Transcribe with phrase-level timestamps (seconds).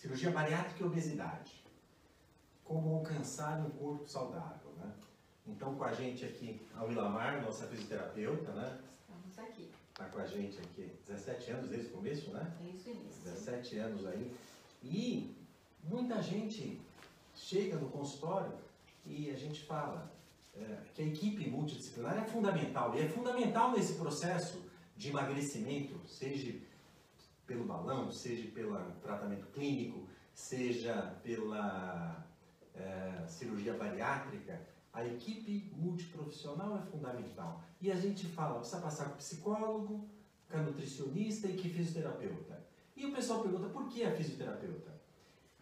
[0.00, 1.52] cirurgia bariátrica e obesidade.
[2.64, 4.90] Como alcançar um corpo saudável, né?
[5.46, 8.78] Então, com a gente aqui, a Wilamar, nossa fisioterapeuta, né?
[9.02, 9.70] Estamos aqui.
[9.90, 12.50] Está com a gente aqui 17 anos desde o começo, né?
[12.62, 13.22] Desde o início.
[13.24, 14.34] 17 anos aí.
[14.82, 15.36] E
[15.84, 16.80] muita gente
[17.34, 18.54] chega no consultório
[19.04, 20.10] e a gente fala
[20.54, 22.94] é, que a equipe multidisciplinar é fundamental.
[22.94, 24.62] E é fundamental nesse processo
[24.96, 26.54] de emagrecimento, seja
[27.50, 32.24] pelo balão, seja pelo tratamento clínico, seja pela
[32.76, 34.60] é, cirurgia bariátrica,
[34.92, 37.60] a equipe multiprofissional é fundamental.
[37.80, 40.08] E a gente fala, precisa passar com psicólogo,
[40.48, 42.62] com a nutricionista e que fisioterapeuta.
[42.96, 44.92] E o pessoal pergunta, por que a fisioterapeuta?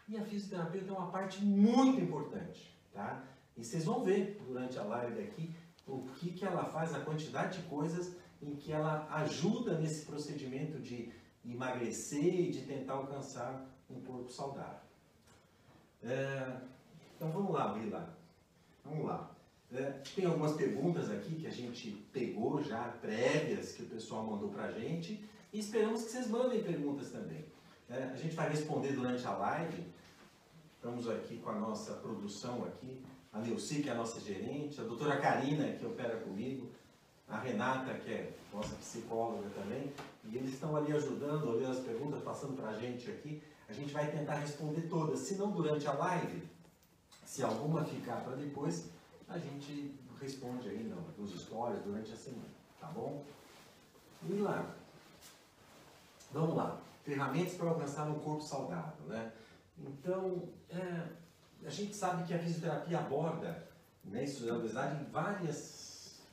[0.06, 3.24] E a fisioterapeuta é uma parte muito importante, tá?
[3.56, 5.54] E vocês vão ver durante a live aqui
[5.86, 10.78] o que, que ela faz, a quantidade de coisas em que ela ajuda nesse procedimento
[10.78, 11.10] de
[11.44, 14.80] emagrecer e de tentar alcançar um corpo saudável.
[16.02, 16.56] É,
[17.16, 18.16] então vamos lá, Vila.
[18.84, 19.30] Vamos lá.
[19.72, 24.48] É, tem algumas perguntas aqui que a gente pegou já, prévias, que o pessoal mandou
[24.48, 25.22] para a gente.
[25.52, 27.44] E esperamos que vocês mandem perguntas também.
[27.88, 29.82] É, a gente vai responder durante a live.
[30.76, 33.02] Estamos aqui com a nossa produção aqui.
[33.32, 34.80] A Neuci, que é a nossa gerente.
[34.80, 36.70] A doutora Karina, que opera comigo.
[37.28, 39.92] A Renata, que é nossa psicóloga também.
[40.24, 43.42] E eles estão ali ajudando, olhando as perguntas, passando para a gente aqui.
[43.68, 45.20] A gente vai tentar responder todas.
[45.20, 46.48] Se não durante a live,
[47.24, 48.88] se alguma ficar para depois,
[49.28, 52.48] a gente responde aí nos stories durante a semana,
[52.80, 53.24] tá bom?
[54.28, 54.74] E lá,
[56.32, 59.32] vamos lá, ferramentas para alcançar um corpo saudável, né?
[59.78, 61.08] Então, é,
[61.64, 63.68] a gente sabe que a fisioterapia aborda
[64.04, 65.87] né, isso obesidade em, várias,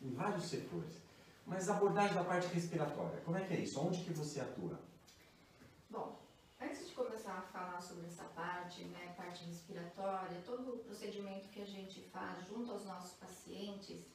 [0.06, 1.02] em vários setores.
[1.46, 3.80] Mas abordagem da parte respiratória, como é que é isso?
[3.80, 4.80] Onde que você atua?
[5.90, 6.20] Bom,
[6.60, 11.62] antes de começar a falar sobre essa parte, né, parte respiratória, todo o procedimento que
[11.62, 14.06] a gente faz junto aos nossos pacientes,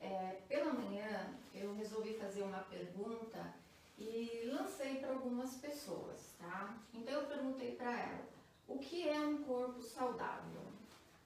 [0.00, 3.54] é, pela manhã eu resolvi fazer uma pergunta
[3.98, 6.78] e lancei para algumas pessoas, tá?
[6.94, 8.24] Então eu perguntei para ela,
[8.66, 10.62] o que é um corpo saudável?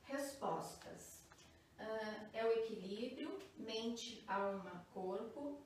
[0.02, 1.13] Respostas.
[1.78, 5.58] Uh, é o equilíbrio mente, alma, corpo,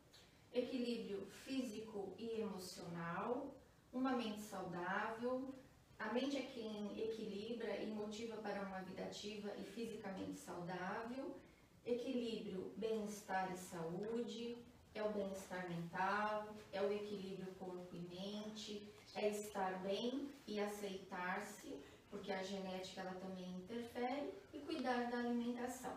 [0.53, 3.55] equilíbrio físico e emocional,
[3.93, 5.55] uma mente saudável.
[5.99, 11.37] A mente é quem equilibra e motiva para uma vida ativa e fisicamente saudável.
[11.85, 14.59] Equilíbrio, bem-estar e saúde,
[14.95, 21.77] é o bem-estar mental, é o equilíbrio corpo e mente, é estar bem e aceitar-se,
[22.11, 25.97] porque a genética ela também interfere, e cuidar da alimentação.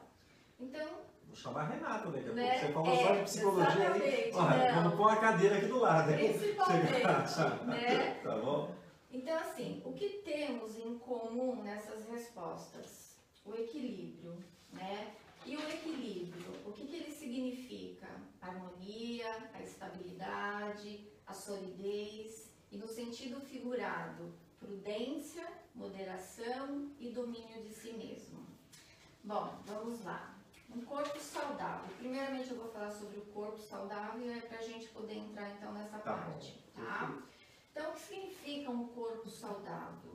[0.60, 0.88] Então,
[1.28, 2.60] Vou chamar a Renata daqui a Né?
[2.60, 4.32] Você falou É, só de psicologia aí.
[4.34, 6.14] Olha, vamos pôr a cadeira aqui do lado.
[6.14, 6.92] Principalmente,
[7.66, 8.20] né?
[8.22, 8.76] Tá bom?
[9.10, 13.16] Então, assim, o que temos em comum nessas respostas?
[13.46, 14.38] O equilíbrio,
[14.74, 15.14] né?
[15.46, 18.08] E o equilíbrio, o que, que ele significa?
[18.42, 25.46] Harmonia, a estabilidade, a solidez e no sentido figurado, prudência,
[25.76, 28.46] moderação e domínio de si mesmo.
[29.24, 30.36] Bom, vamos lá.
[30.70, 31.90] Um corpo saudável.
[31.98, 35.50] Primeiramente eu vou falar sobre o corpo saudável e é para a gente poder entrar
[35.50, 36.22] então nessa Tá bom.
[36.32, 37.22] parte, tá?
[37.72, 40.14] Então, o que significa um corpo saudável?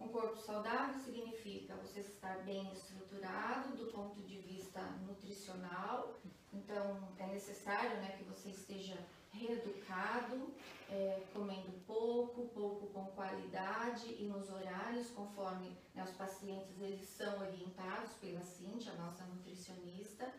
[0.00, 6.14] Um corpo saudável significa você estar bem estruturado do ponto de vista nutricional.
[6.52, 8.96] Então, é necessário né, que você esteja
[9.34, 10.52] reeducado,
[10.90, 17.40] é, comendo pouco, pouco com qualidade e nos horários, conforme né, os pacientes eles são
[17.40, 20.32] orientados pela Cintia, a nossa nutricionista.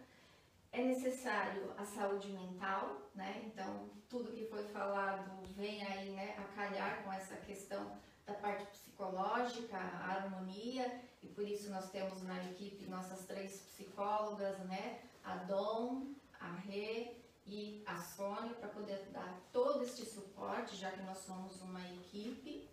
[0.71, 3.43] É necessário a saúde mental, né?
[3.45, 8.65] Então, tudo que foi falado vem aí, né, a calhar com essa questão da parte
[8.65, 15.01] psicológica, a harmonia, e por isso nós temos na equipe nossas três psicólogas, né?
[15.23, 21.03] A Dom, a Rê e a Sônia, para poder dar todo este suporte, já que
[21.03, 22.67] nós somos uma equipe.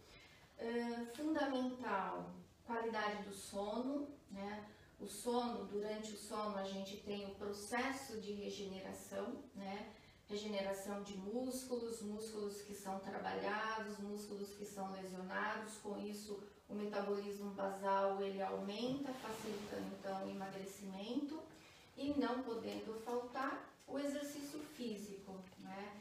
[1.15, 2.31] Fundamental,
[2.65, 4.67] qualidade do sono, né?
[5.01, 9.93] O sono, durante o sono, a gente tem o processo de regeneração, né?
[10.29, 17.51] Regeneração de músculos, músculos que são trabalhados, músculos que são lesionados, com isso o metabolismo
[17.51, 21.43] basal ele aumenta, facilitando então o emagrecimento
[21.97, 26.01] e não podendo faltar o exercício físico, né?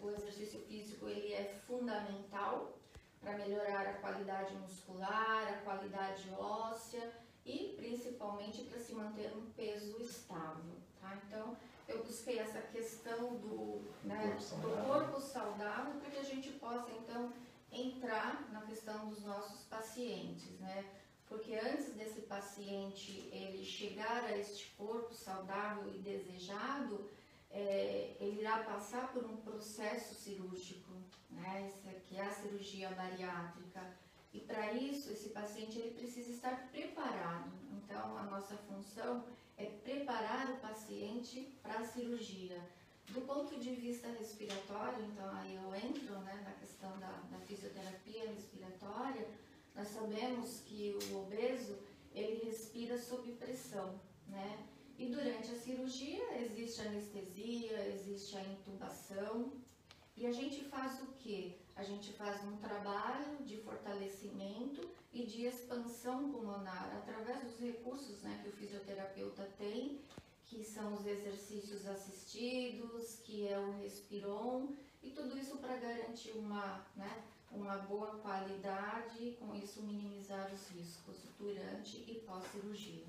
[0.00, 2.78] O exercício físico ele é fundamental
[3.20, 7.12] para melhorar a qualidade muscular, a qualidade óssea
[7.44, 11.18] e principalmente para se manter um peso estável, tá?
[11.26, 11.56] Então,
[11.88, 14.84] eu busquei essa questão do, né, Corpo do saudável.
[14.84, 17.32] corpo saudável para que a gente possa então
[17.70, 20.84] entrar na questão dos nossos pacientes, né?
[21.28, 27.10] Porque antes desse paciente ele chegar a este corpo saudável e desejado,
[27.50, 30.92] é, ele irá passar por um processo cirúrgico,
[31.30, 31.72] né?
[31.84, 33.96] Essa que é a cirurgia bariátrica.
[34.32, 37.50] E para isso, esse paciente ele precisa estar preparado.
[37.72, 39.24] Então, a nossa função
[39.56, 42.60] é preparar o paciente para a cirurgia.
[43.08, 48.28] Do ponto de vista respiratório, então aí eu entro né, na questão da, da fisioterapia
[48.30, 49.26] respiratória,
[49.76, 51.76] nós sabemos que o obeso
[52.14, 54.66] ele respira sob pressão, né?
[54.98, 59.52] E durante a cirurgia existe anestesia, existe a intubação
[60.16, 61.60] e a gente faz o que?
[61.76, 68.40] A gente faz um trabalho de fortalecimento e de expansão pulmonar através dos recursos né,
[68.42, 70.00] que o fisioterapeuta tem
[70.46, 74.68] que são os exercícios assistidos, que é o respiron,
[75.02, 81.16] e tudo isso para garantir uma, né, uma boa qualidade com isso minimizar os riscos
[81.38, 83.04] durante e pós-cirurgia.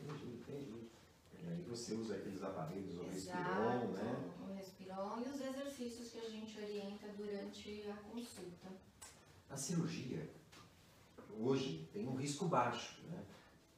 [0.00, 0.90] Entendi, entendi.
[1.42, 4.30] E aí você usa aqueles aparelhos, o Exato, respiron, né?
[4.42, 8.68] O respiron e os exercícios que a gente orienta durante a consulta.
[9.48, 10.28] A cirurgia,
[11.38, 13.24] hoje, tem um risco baixo, né?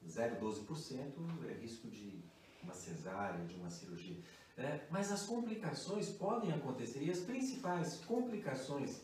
[0.08, 2.20] 0,12% é risco de
[2.62, 4.16] uma cesárea, de uma cirurgia.
[4.56, 9.00] É, mas as complicações podem acontecer e as principais complicações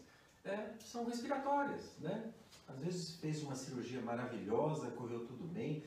[0.49, 2.33] é, são respiratórias, né?
[2.67, 5.85] Às vezes fez uma cirurgia maravilhosa, correu tudo bem,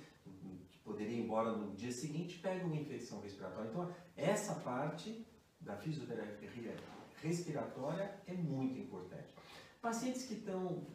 [0.84, 3.70] poderia ir embora no dia seguinte, pega uma infecção respiratória.
[3.70, 5.26] Então, essa parte
[5.60, 6.76] da fisioterapia
[7.22, 9.34] respiratória é muito importante.
[9.82, 10.86] Pacientes que estão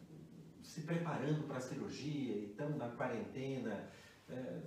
[0.61, 3.89] se preparando para a cirurgia e estão na quarentena,
[4.29, 4.61] é,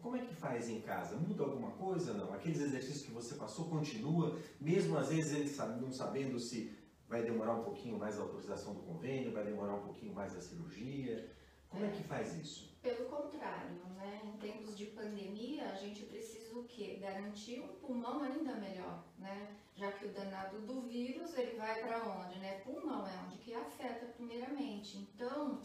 [0.00, 1.16] como é que faz em casa?
[1.16, 2.12] Muda alguma coisa?
[2.12, 2.32] Não?
[2.32, 6.73] Aqueles exercícios que você passou continua, mesmo às vezes eles não sabendo se
[7.08, 10.40] vai demorar um pouquinho mais a autorização do convênio, vai demorar um pouquinho mais a
[10.40, 11.30] cirurgia.
[11.68, 12.76] Como é, que faz isso?
[12.80, 14.20] Pelo contrário, né?
[14.24, 16.98] em tempos de pandemia, a gente precisa o quê?
[17.00, 19.56] Garantir um pulmão ainda melhor, né?
[19.74, 22.60] Já que o danado do vírus, ele vai para onde, né?
[22.60, 24.98] Pulmão é onde que afeta primeiramente.
[24.98, 25.60] Então,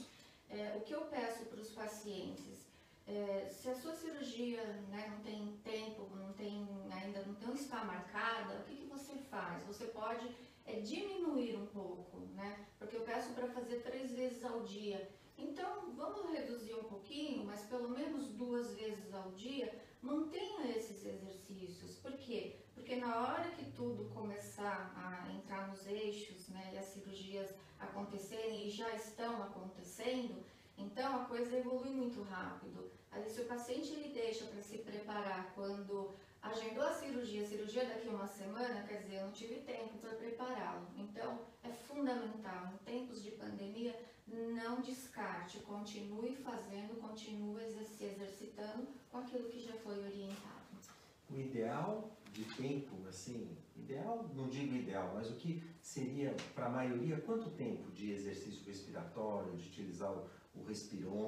[0.50, 2.69] é, o que eu peço para os pacientes
[3.09, 8.59] é, se a sua cirurgia né, não tem tempo, não tem, ainda não, está marcada,
[8.59, 9.63] o que, que você faz?
[9.63, 10.30] Você pode
[10.69, 12.66] é, diminuir um pouco, né?
[12.77, 15.10] Porque eu peço para fazer três vezes ao dia.
[15.38, 21.95] Então, vamos reduzir um pouquinho, mas pelo menos duas vezes ao dia, mantenha esses exercícios.
[21.98, 22.57] Por quê?
[22.75, 28.68] Porque na hora que tudo começar a entrar nos eixos, né, e as cirurgias acontecerem
[28.68, 30.44] e já estão acontecendo,
[30.77, 32.92] então a coisa evolui muito rápido.
[33.12, 37.86] Aí se o paciente ele deixa para se preparar quando agendou a cirurgia, a cirurgia
[37.86, 40.88] daqui a uma semana, quer dizer, eu não tive tempo para prepará-lo.
[40.97, 43.95] Então é fundamental, em tempos de pandemia,
[44.27, 50.59] não descarte, continue fazendo, continue se exercitando com aquilo que já foi orientado.
[51.30, 56.69] O ideal de tempo, assim, ideal, não digo ideal, mas o que seria para a
[56.69, 61.27] maioria, quanto tempo de exercício respiratório, de utilizar o, o respiron,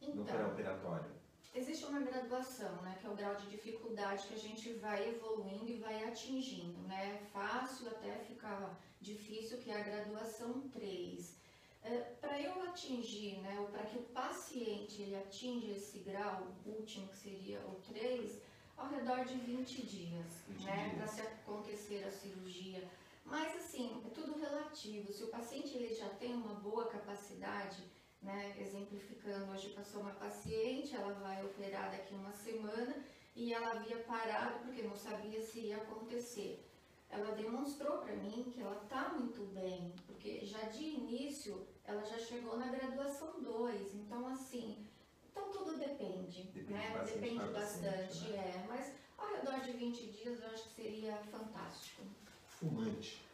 [0.00, 1.10] então, no pré-operatório?
[1.54, 5.68] Existe uma graduação, né, que é o grau de dificuldade que a gente vai evoluindo
[5.68, 7.20] e vai atingindo, né?
[7.32, 11.36] Fácil até ficar difícil, que é a graduação 3.
[11.82, 17.08] É, para eu atingir, né, ou para que o paciente ele atinja esse grau último,
[17.08, 18.40] que seria o 3,
[18.76, 22.88] ao redor de 20 dias, 20 né, para se acontecer a cirurgia.
[23.24, 25.12] Mas assim, é tudo relativo.
[25.12, 27.82] Se o paciente ele já tem uma boa capacidade
[28.22, 28.54] né?
[28.58, 32.96] Exemplificando, hoje passou uma paciente, ela vai operar daqui uma semana
[33.34, 36.64] e ela havia parado porque não sabia se ia acontecer.
[37.10, 42.18] Ela demonstrou para mim que ela está muito bem, porque já de início ela já
[42.18, 44.86] chegou na graduação 2, então assim,
[45.30, 46.90] então tudo depende, depende né?
[46.90, 48.38] Bastante depende bastante, né?
[48.38, 52.02] é, mas ao redor de 20 dias eu acho que seria fantástico.
[52.46, 53.24] Fumante,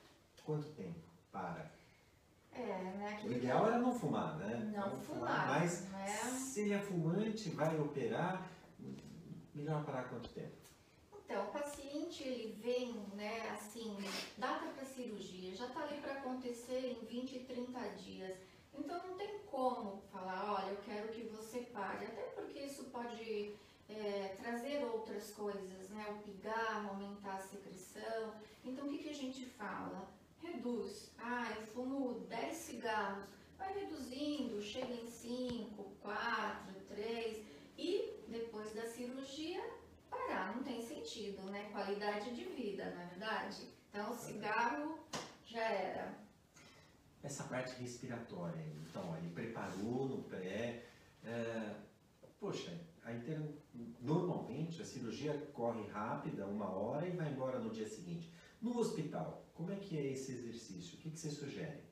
[0.44, 1.00] quanto tempo
[1.32, 1.72] para?
[2.54, 3.20] É, né?
[3.24, 4.72] O ideal era não fumar, né?
[4.74, 6.06] Não, não fumar, Mas né?
[6.06, 8.48] se é fumante, vai operar,
[9.54, 10.64] melhor parar quanto tempo?
[11.24, 13.96] Então, o paciente ele vem, né, assim,
[14.36, 18.36] data para cirurgia, já está ali para acontecer em 20, 30 dias.
[18.76, 23.54] Então não tem como falar, olha, eu quero que você pare, até porque isso pode
[23.88, 26.06] é, trazer outras coisas, né?
[26.10, 28.34] O pigarro, aumentar a secreção.
[28.64, 30.08] Então o que, que a gente fala?
[30.44, 31.12] Reduz.
[31.18, 33.24] Ah, eu fumo 10 cigarros.
[33.58, 37.44] Vai reduzindo, chega em 5, 4, 3
[37.78, 39.62] e depois da cirurgia
[40.10, 40.54] parar.
[40.54, 41.70] Não tem sentido, né?
[41.70, 43.68] Qualidade de vida, na é verdade.
[43.90, 44.98] Então, o cigarro
[45.44, 46.14] já era.
[47.22, 48.62] essa parte respiratória.
[48.82, 50.84] Então, ele preparou no pré.
[51.24, 51.74] É,
[52.38, 52.78] poxa,
[54.00, 58.30] normalmente a cirurgia corre rápida, uma hora, e vai embora no dia seguinte.
[58.64, 60.96] No hospital, como é que é esse exercício?
[60.96, 61.82] O que, que você sugere?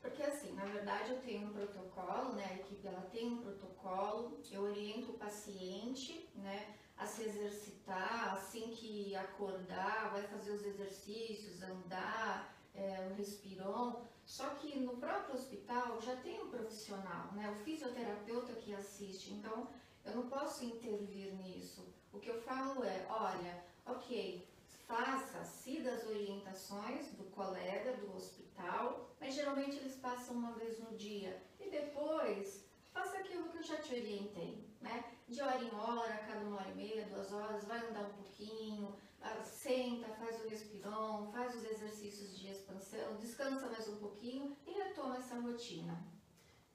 [0.00, 2.44] Porque assim, na verdade eu tenho um protocolo, né?
[2.44, 6.74] A equipe ela tem um protocolo, eu oriento o paciente, né?
[6.98, 14.02] A se exercitar, assim que acordar, vai fazer os exercícios, andar, é, o respiron.
[14.24, 17.48] Só que no próprio hospital já tem um profissional, né?
[17.48, 19.34] O fisioterapeuta que assiste.
[19.34, 19.68] Então
[20.04, 21.86] eu não posso intervir nisso.
[22.12, 24.44] O que eu falo é, olha, ok,
[24.86, 30.96] faça, siga as orientações do colega do hospital, mas geralmente eles passam uma vez no
[30.96, 31.42] dia.
[31.60, 35.12] E depois, faça aquilo que eu já te orientei, né?
[35.28, 38.96] De hora em hora, cada uma hora e meia, duas horas, vai andar um pouquinho,
[39.20, 44.70] ah, senta, faz o respirão, faz os exercícios de expansão, descansa mais um pouquinho e
[44.70, 46.06] retoma essa rotina.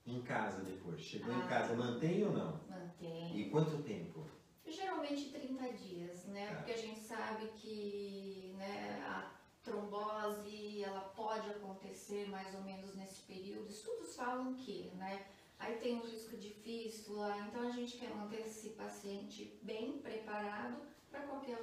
[0.06, 2.60] Em casa depois, chegou ah, em casa, mantém ou não?
[2.68, 3.40] Mantém.
[3.40, 4.28] E quanto tempo?
[4.72, 6.48] Geralmente 30 dias, né?
[6.48, 6.56] Tá.
[6.56, 13.22] Porque a gente sabe que né, a trombose ela pode acontecer mais ou menos nesse
[13.24, 13.70] período.
[13.70, 15.28] Estudos falam que, né?
[15.60, 20.82] Aí tem o risco de fístula, então a gente quer manter esse paciente bem preparado
[21.12, 21.58] para qualquer,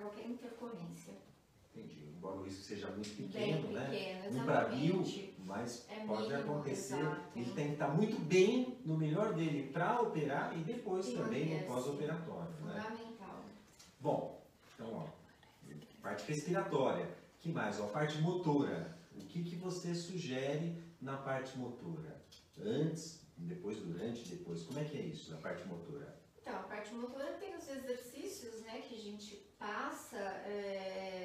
[0.00, 1.12] qualquer intercorrência.
[1.74, 2.04] Entendi.
[2.16, 3.90] Embora o risco seja muito pequeno, bem né?
[3.90, 5.04] Pequeno, no Brasil,
[5.44, 7.00] mas é pode mínimo, acontecer.
[7.00, 7.20] Exato.
[7.34, 11.60] Ele tem que estar muito bem no melhor dele para operar e depois E também
[11.60, 12.52] no pós-operatório.
[12.60, 12.80] Né?
[12.80, 13.44] Fundamental.
[14.00, 14.42] Bom,
[14.74, 15.22] então, ó,
[16.00, 17.08] parte respiratória.
[17.40, 17.80] que mais?
[17.80, 18.96] Ó, parte motora.
[19.16, 22.22] O que, que você sugere na parte motora?
[22.60, 24.62] Antes, depois, durante, depois.
[24.62, 26.20] Como é que é isso, na parte motora?
[26.40, 31.21] Então, a parte motora tem os exercícios né, que a gente passa, é,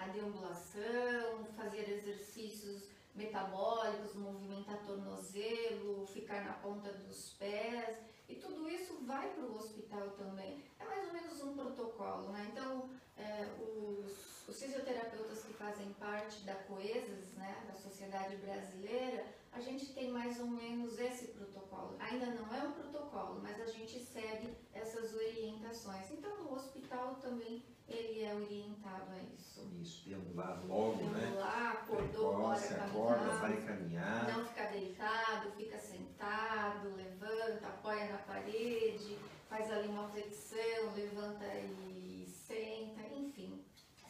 [0.00, 9.04] a deambulação, fazer exercícios metabólicos, movimentar tornozelo, ficar na ponta dos pés, e tudo isso
[9.04, 10.64] vai para o hospital também.
[10.78, 12.48] É mais ou menos um protocolo, né?
[12.50, 12.88] Então,
[13.18, 19.92] é, os, os fisioterapeutas que fazem parte da COESAS, né, da Sociedade Brasileira, a gente
[19.92, 21.96] tem mais ou menos esse protocolo.
[21.98, 26.10] Ainda não é um protocolo, mas a gente segue essas orientações.
[26.10, 29.68] Então, no hospital também ele é orientado a isso.
[29.80, 31.20] Isso, deambular logo, né?
[31.20, 33.40] Deambular, acordou, bora Precoce, acorda, caminhar.
[33.40, 34.36] vai caminhar.
[34.36, 39.18] Não ficar deitado, fica sentado, levanta, apoia na parede,
[39.48, 43.64] faz ali uma flexão, levanta e senta, enfim,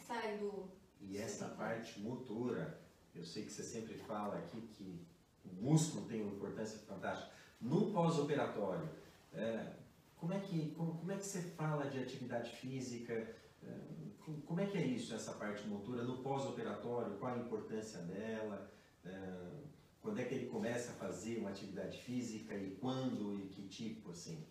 [0.05, 0.69] sai do.
[0.99, 2.79] E essa parte motora,
[3.15, 5.05] eu sei que você sempre fala aqui que
[5.45, 7.31] o músculo tem uma importância fantástica.
[7.59, 8.89] No pós-operatório,
[9.33, 9.73] é,
[10.17, 13.35] como, é que, como, como é que você fala de atividade física?
[14.45, 17.17] Como- é que é isso, essa parte motora no pós-operatório?
[17.17, 18.69] Qual a importância dela?
[19.03, 19.61] É,
[20.01, 24.11] quando é que ele começa a fazer uma atividade física e quando e que tipo,
[24.11, 24.45] assim?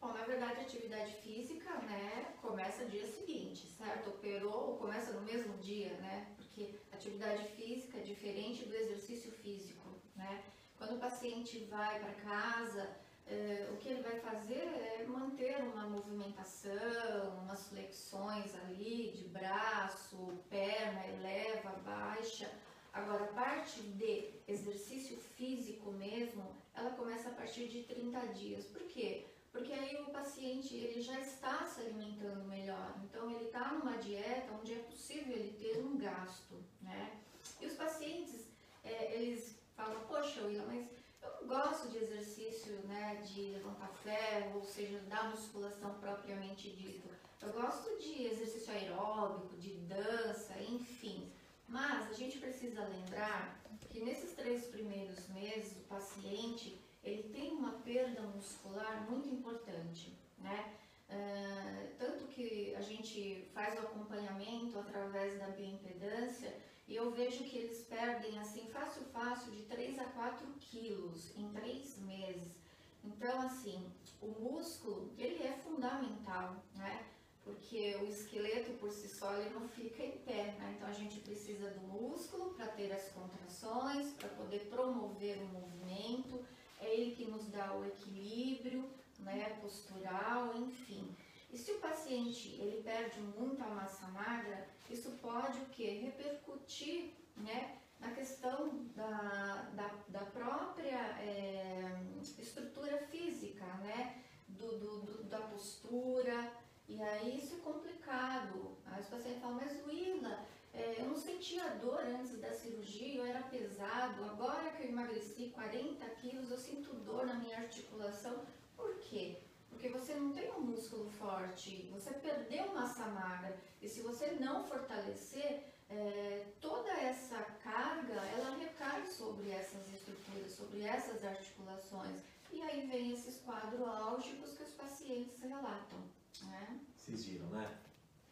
[0.00, 4.08] Bom, na verdade, a atividade física, né, começa dia seguinte, certo?
[4.08, 6.26] Operou, começa no mesmo dia, né?
[6.36, 10.42] Porque atividade física é diferente do exercício físico, né?
[10.78, 15.84] Quando o paciente vai para casa, eh, o que ele vai fazer é manter uma
[16.00, 22.50] movimentação, umas flexões ali de braço, perna, eleva, baixa.
[22.92, 28.64] Agora, a parte de exercício físico mesmo, ela começa a partir de 30 dias.
[28.66, 29.26] Por quê?
[29.52, 34.52] Porque aí o paciente ele já está se alimentando melhor, então ele está numa dieta
[34.60, 37.18] onde é possível ele ter um gasto, né?
[37.60, 38.46] E os pacientes,
[38.84, 40.86] eh, eles falam, poxa, Willa, mas
[41.22, 47.08] eu gosto de exercício, né, de levantar ferro, ou seja, da musculação propriamente dito.
[47.40, 51.32] Eu gosto de exercício aeróbico, de dança, enfim.
[51.66, 57.72] Mas a gente precisa lembrar que nesses três primeiros meses o paciente ele tem uma
[57.80, 60.76] perda muscular muito importante, né?
[61.08, 66.54] Ah, tanto que a gente faz o acompanhamento através da bioimpedância
[66.90, 71.48] e eu vejo que eles perdem assim fácil fácil de 3 a 4 quilos em
[71.52, 72.58] três meses.
[73.04, 73.86] Então assim,
[74.20, 77.06] o músculo ele é fundamental, né?
[77.44, 80.74] Porque o esqueleto por si só ele não fica em pé, né?
[80.76, 86.44] Então a gente precisa do músculo para ter as contrações, para poder promover o movimento.
[86.80, 89.60] É ele que nos dá o equilíbrio, né?
[89.60, 91.16] Postural, enfim.
[91.52, 95.84] E se o paciente ele perde muita massa magra, isso pode o que?
[95.98, 97.76] Repercutir, né?
[97.98, 102.02] Na questão da, da, da própria é,
[102.38, 104.22] estrutura física, né?
[104.48, 106.52] Do, do, do- da postura,
[106.88, 108.76] e aí isso é complicado.
[108.86, 113.26] Aí os pacientes falam, mas Willa, é, eu não sentia dor antes da cirurgia, eu
[113.26, 114.24] era pesado.
[114.24, 118.44] Agora que eu emagreci 40 quilos, eu sinto dor na minha articulação.
[118.76, 119.38] Por quê?
[119.70, 123.56] Porque você não tem um músculo forte, você perdeu massa magra.
[123.80, 130.82] E se você não fortalecer, é, toda essa carga, ela recai sobre essas estruturas, sobre
[130.82, 132.20] essas articulações.
[132.52, 135.98] E aí vem esses quadros álgicos que os pacientes relatam.
[136.42, 136.80] Né?
[136.96, 137.78] Vocês viram, né?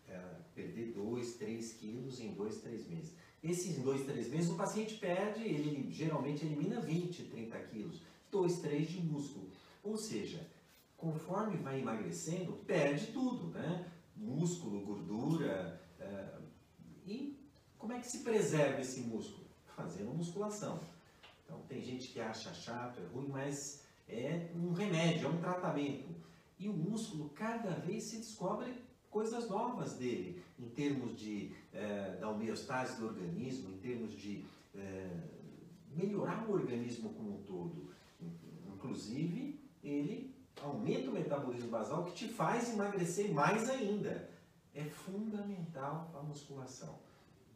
[0.09, 0.21] É,
[0.55, 3.15] perder 2, 3 quilos em 2, 3 meses.
[3.43, 8.03] Esses 2, 3 meses o paciente perde, ele geralmente elimina 20, 30 quilos.
[8.31, 9.51] 2, 3 de músculo.
[9.83, 10.47] Ou seja,
[10.99, 13.89] conforme vai emagrecendo, perde tudo, né?
[14.17, 15.81] Músculo, gordura.
[15.99, 16.39] É,
[17.07, 17.39] e
[17.79, 19.47] como é que se preserva esse músculo?
[19.77, 20.81] Fazendo musculação.
[21.45, 26.09] Então, tem gente que acha chato, é ruim, mas é um remédio, é um tratamento.
[26.59, 28.75] E o músculo, cada vez se descobre
[29.09, 35.09] coisas novas dele, em termos de, é, da homeostase do organismo, em termos de é,
[35.95, 37.89] melhorar o organismo como um todo.
[38.67, 44.29] Inclusive, ele aumenta o metabolismo basal que te faz emagrecer mais ainda.
[44.75, 46.99] É fundamental a musculação.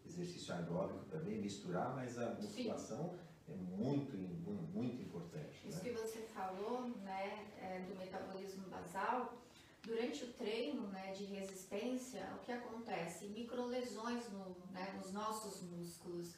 [0.05, 3.15] Exercício aeróbico também, misturar, mas a musculação
[3.47, 3.53] Sim.
[3.53, 4.17] é muito,
[4.75, 5.69] muito importante.
[5.69, 5.85] Isso né?
[5.85, 9.33] que você falou né, é, do metabolismo basal,
[9.83, 13.27] durante o treino né, de resistência, o que acontece?
[13.27, 16.35] Microlesões no, né, nos nossos músculos.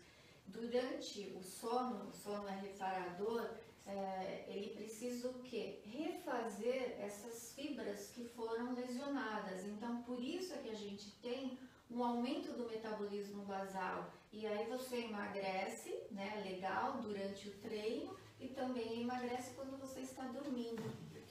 [0.46, 3.50] Durante o sono, o sono é reparador,
[3.86, 5.80] é, ele precisa o quê?
[5.84, 9.64] Refazer essas fibras que foram lesionadas.
[9.66, 11.58] Então, por isso é que a gente tem
[11.90, 14.12] um aumento do metabolismo basal.
[14.32, 20.24] E aí você emagrece, né, legal, durante o treino e também emagrece quando você está
[20.24, 20.82] dormindo.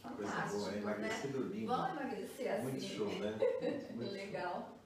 [0.01, 1.38] Fantástico, boa, é emagrecer né?
[1.38, 1.67] dormindo.
[1.67, 2.63] Vamos emagrecer assim.
[2.63, 3.39] Muito show, né?
[3.95, 4.77] Muito legal.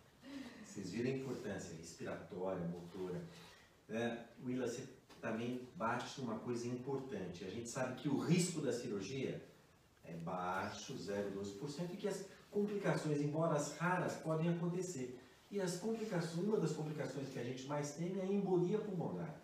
[0.63, 3.19] Vocês viram a importância respiratória, motora.
[3.89, 4.87] É, Willa, você
[5.27, 7.43] também bate numa coisa importante.
[7.43, 9.43] A gente sabe que o risco da cirurgia
[10.05, 15.19] é baixo, 0,12%, e que as complicações, embora as raras, podem acontecer.
[15.51, 19.35] E as complicações, uma das complicações que a gente mais tem é a embolia pulmonar.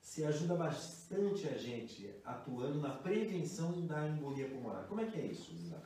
[0.00, 4.84] Se ajuda bastante a gente atuando na prevenção da embolia pulmonar.
[4.86, 5.82] Como é que é isso, Lisa?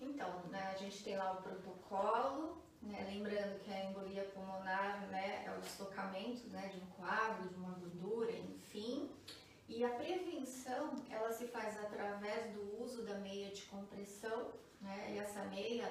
[0.00, 5.44] Então, né, a gente tem lá o protocolo, né, lembrando que a embolia pulmonar né,
[5.46, 9.10] é o deslocamento né, de um coágulo, de uma gordura, enfim.
[9.68, 15.18] E a prevenção, ela se faz através do uso da meia de compressão, né, e
[15.18, 15.88] essa meia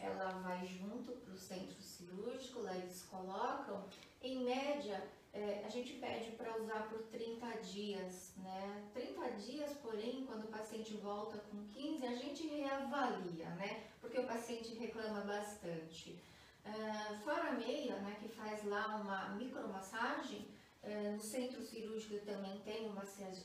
[0.00, 3.84] ela vai junto para o centro cirúrgico, lá eles colocam,
[4.22, 5.02] em média,
[5.32, 8.84] é, a gente pede para usar por 30 dias, né?
[8.94, 13.84] 30 dias, porém, quando o paciente volta com 15, a gente reavalia, né?
[14.00, 16.18] Porque o paciente reclama bastante.
[16.64, 20.46] Uh, fora a meia, né, que faz lá uma micromassagem,
[20.82, 22.94] é, no centro cirúrgico também tem um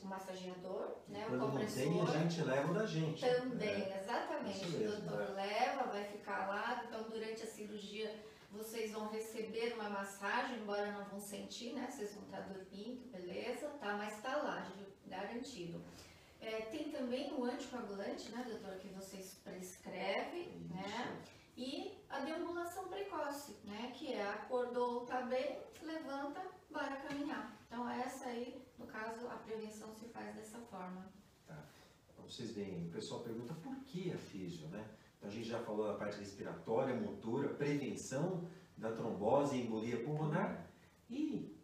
[0.04, 1.26] massageador, né?
[1.26, 1.86] O compressor.
[1.86, 3.20] Não tem, a gente leva da gente.
[3.20, 4.00] Também, né?
[4.00, 4.66] exatamente.
[4.66, 8.14] o doutor leva, vai ficar lá, então durante a cirurgia
[8.54, 11.90] vocês vão receber uma massagem, embora não vão sentir, né?
[11.90, 13.68] Vocês vão estar dormindo, beleza?
[13.80, 14.70] Tá, mas tá lá,
[15.06, 15.80] garantido.
[16.40, 21.22] É, tem também o anticoagulante, né, doutor, que vocês prescrevem, né?
[21.56, 23.92] E a deambulação precoce, né?
[23.94, 27.56] Que é acordou, tá bem, levanta, bora caminhar.
[27.66, 31.10] Então essa aí, no caso, a prevenção se faz dessa forma.
[31.46, 31.64] Tá.
[32.12, 34.84] Então, vocês veem, o pessoal pergunta por que a físio, né?
[35.24, 40.66] Então a gente já falou da parte respiratória, motora, prevenção da trombose e embolia pulmonar.
[41.08, 41.56] E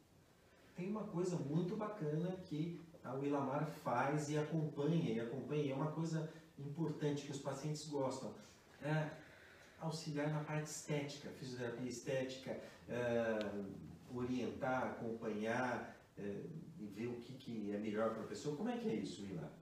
[0.74, 5.92] tem uma coisa muito bacana que a Willamar faz e acompanha, e acompanha, é uma
[5.92, 8.32] coisa importante que os pacientes gostam.
[8.82, 9.10] É
[9.78, 13.38] auxiliar na parte estética, fisioterapia estética, é,
[14.14, 16.44] orientar, acompanhar é,
[16.78, 18.56] e ver o que, que é melhor para a pessoa.
[18.56, 19.52] Como é que é isso, Ila?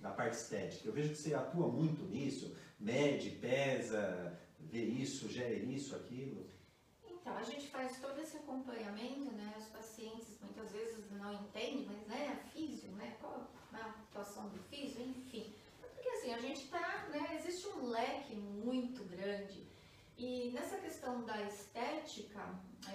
[0.00, 0.88] Na parte estética.
[0.88, 6.46] Eu vejo que você atua muito nisso, mede, pesa, vê isso, gere isso, aquilo.
[7.08, 9.54] Então, a gente faz todo esse acompanhamento, né?
[9.58, 13.16] Os pacientes muitas vezes não entendem, mas né, a físio, né?
[13.20, 15.52] Qual a atuação do físio, enfim.
[15.80, 17.36] Porque assim, a gente tá, né?
[17.36, 19.66] Existe um leque muito grande.
[20.16, 22.42] E nessa questão da estética,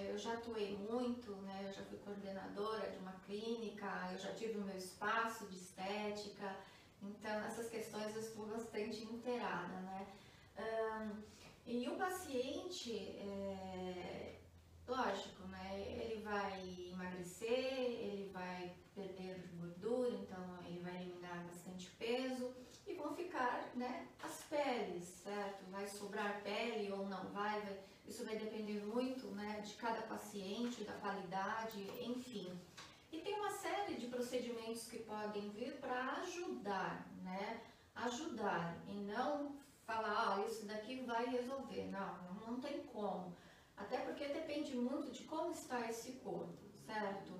[0.00, 1.66] eu já atuei muito, né?
[1.68, 6.56] Eu já fui coordenadora de uma clínica, eu já tive o meu espaço de estética,
[7.02, 10.06] então essas questões eu estou bastante inteirada, né?
[10.58, 11.22] Um,
[11.66, 14.36] e o paciente, é,
[14.86, 15.80] lógico, né?
[15.80, 22.52] Ele vai emagrecer, ele vai perder gordura, então ele vai eliminar bastante peso
[22.86, 24.08] e vão ficar, né?
[24.22, 25.64] As peles, certo?
[25.70, 30.84] Vai sobrar pele ou não vai, vai isso vai depender muito né, de cada paciente,
[30.84, 32.52] da qualidade, enfim.
[33.12, 37.60] E tem uma série de procedimentos que podem vir para ajudar, né?
[37.94, 41.90] Ajudar e não falar, ah, isso daqui vai resolver.
[41.90, 43.36] Não, não tem como.
[43.76, 47.32] Até porque depende muito de como está esse corpo, certo?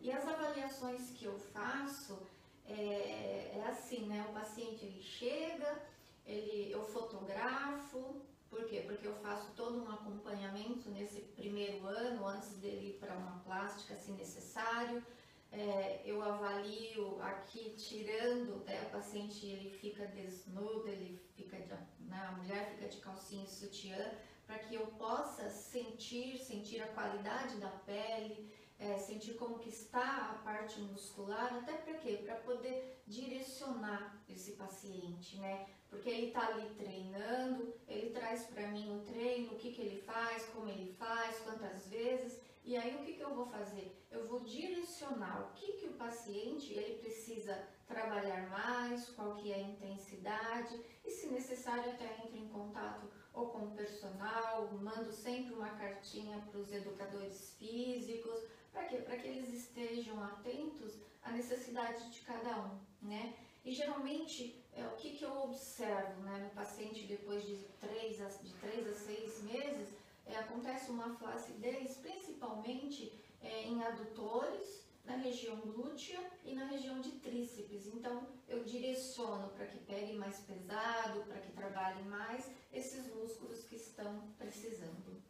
[0.00, 2.26] E as avaliações que eu faço
[2.64, 4.24] é, é assim, né?
[4.30, 5.82] O paciente ele chega,
[6.24, 8.82] ele, eu fotografo, por quê?
[8.86, 13.94] Porque eu faço todo um acompanhamento nesse primeiro ano, antes dele ir para uma plástica,
[13.96, 15.04] se necessário.
[15.50, 22.26] É, eu avalio aqui, tirando, né, o paciente ele fica desnudo, ele fica de, né,
[22.28, 24.12] a mulher fica de calcinha e sutiã,
[24.46, 30.30] para que eu possa sentir, sentir a qualidade da pele, é, sentir como que está
[30.30, 32.20] a parte muscular, até para quê?
[32.24, 35.66] Para poder direcionar esse paciente, né?
[35.90, 40.00] Porque ele está ali treinando, ele traz para mim o treino, o que, que ele
[40.02, 43.96] faz, como ele faz, quantas vezes, e aí o que, que eu vou fazer?
[44.10, 49.54] Eu vou direcionar o que, que o paciente ele precisa trabalhar mais, qual que é
[49.54, 55.54] a intensidade, e se necessário até entre em contato ou com o personal, mando sempre
[55.54, 58.98] uma cartinha para os educadores físicos, para quê?
[58.98, 63.34] Para que eles estejam atentos à necessidade de cada um, né?
[63.64, 68.28] E geralmente, é, o que, que eu observo né, no paciente depois de 3 a,
[68.28, 69.94] de 3 a 6 meses,
[70.28, 77.12] é, acontece uma flacidez principalmente é, em adutores, na região glútea e na região de
[77.12, 77.86] tríceps.
[77.86, 83.76] Então, eu direciono para que pegue mais pesado, para que trabalhe mais esses músculos que
[83.76, 85.22] estão precisando.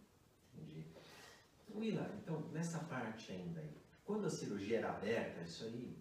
[0.52, 0.84] Entendi.
[1.72, 3.62] Willa, então, nessa parte ainda,
[4.04, 5.96] quando a cirurgia era aberta, isso aí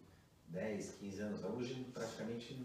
[0.47, 1.43] 10, 15 anos.
[1.43, 2.60] Hoje praticamente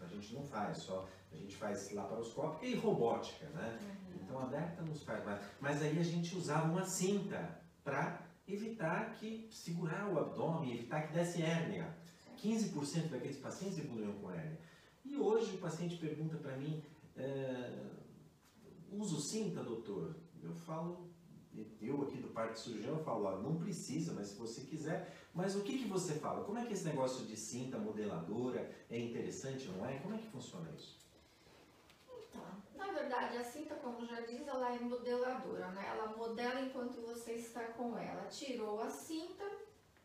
[0.00, 3.78] a gente não faz, só a gente faz laparoscópica e robótica, né?
[3.82, 4.11] Uhum.
[4.32, 5.40] Então a nos faz mais.
[5.60, 11.12] Mas aí a gente usava uma cinta para evitar que segurar o abdômen, evitar que
[11.12, 11.94] desse hérnia.
[12.38, 14.58] 15% daqueles pacientes evoluíam com hérnia.
[15.04, 16.82] E hoje o paciente pergunta para mim,
[17.16, 17.86] é,
[18.90, 20.16] uso cinta, doutor?
[20.42, 21.08] Eu falo,
[21.80, 25.14] eu aqui do Parque Surgião falo, ó, não precisa, mas se você quiser.
[25.34, 26.44] Mas o que, que você fala?
[26.44, 29.98] Como é que esse negócio de cinta modeladora é interessante, não é?
[29.98, 31.01] Como é que funciona isso?
[32.32, 35.86] Então, na verdade, a cinta, como já diz, ela é modeladora, né?
[35.88, 38.28] Ela modela enquanto você está com ela.
[38.28, 39.44] Tirou a cinta,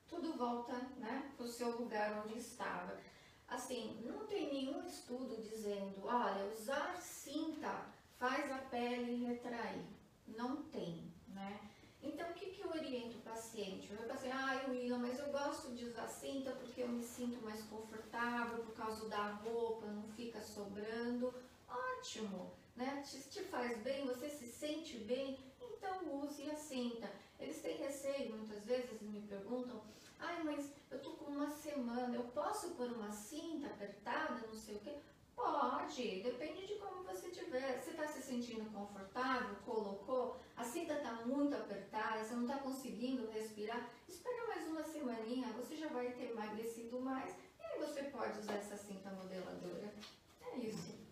[0.07, 2.99] tudo volta né, para o seu lugar onde estava.
[3.47, 7.85] Assim, não tem nenhum estudo dizendo, olha, usar cinta
[8.17, 9.85] faz a pele retrair.
[10.27, 11.59] Não tem né?
[12.01, 13.93] Então, o que, que eu oriento o paciente?
[13.93, 17.61] O paciente, ah, William, mas eu gosto de usar cinta porque eu me sinto mais
[17.63, 21.33] confortável por causa da roupa, não fica sobrando.
[21.67, 23.03] Ótimo, né?
[23.05, 27.09] Te, te faz bem, você se sente bem, então use a cinta.
[27.39, 29.81] Eles têm receio, muitas vezes me perguntam,
[30.19, 34.75] ai, mas eu tô com uma semana, eu posso pôr uma cinta apertada, não sei
[34.75, 34.95] o quê?
[35.35, 37.79] Pode, depende de como você tiver.
[37.79, 43.29] Você está se sentindo confortável, colocou, a cinta está muito apertada, você não está conseguindo
[43.29, 48.39] respirar, espera mais uma semaninha, você já vai ter emagrecido mais e aí você pode
[48.39, 49.93] usar essa cinta modeladora.
[50.41, 51.06] É isso.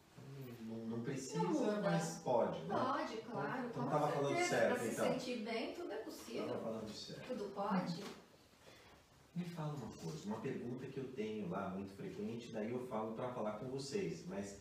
[0.87, 2.59] Não, precisa, não mas pode.
[2.61, 2.75] Né?
[2.75, 3.67] Pode, claro.
[3.67, 5.05] Então estava falando certo, então.
[5.05, 6.41] se sentir bem, tudo é possível.
[6.43, 7.27] Estava falando certo.
[7.27, 8.03] Tudo pode.
[9.35, 13.13] Me fala uma coisa, uma pergunta que eu tenho lá muito frequente, daí eu falo
[13.13, 14.57] para falar com vocês, mas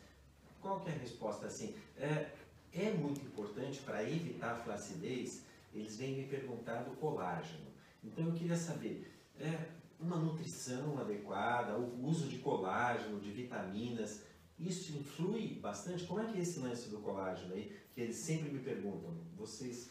[0.61, 1.77] qual que é a resposta assim?
[1.96, 2.31] É,
[2.72, 7.66] é muito importante para evitar a flacidez, eles vêm me perguntar do colágeno.
[8.03, 9.68] Então eu queria saber, é,
[10.00, 14.22] uma nutrição adequada, o uso de colágeno, de vitaminas,
[14.58, 16.06] isso influi bastante?
[16.06, 19.16] Como é que é esse lance do colágeno aí, que eles sempre me perguntam?
[19.36, 19.90] Vocês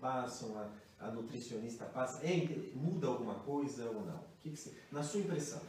[0.00, 2.22] passam a a nutricionista passa?
[2.74, 4.24] Muda alguma coisa ou não?
[4.40, 5.62] Que que você, na sua impressão?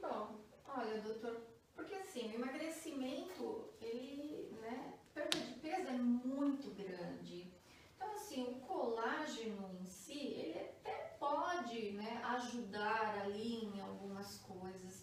[0.00, 0.36] Bom,
[0.68, 1.40] olha, doutor,
[1.74, 7.52] porque assim, o emagrecimento, ele, né, perda de peso é muito grande.
[7.96, 15.02] Então, assim, o colágeno em si, ele até pode, né, ajudar ali em algumas coisas,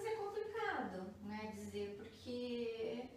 [0.00, 3.10] mas é complicado, né, dizer, porque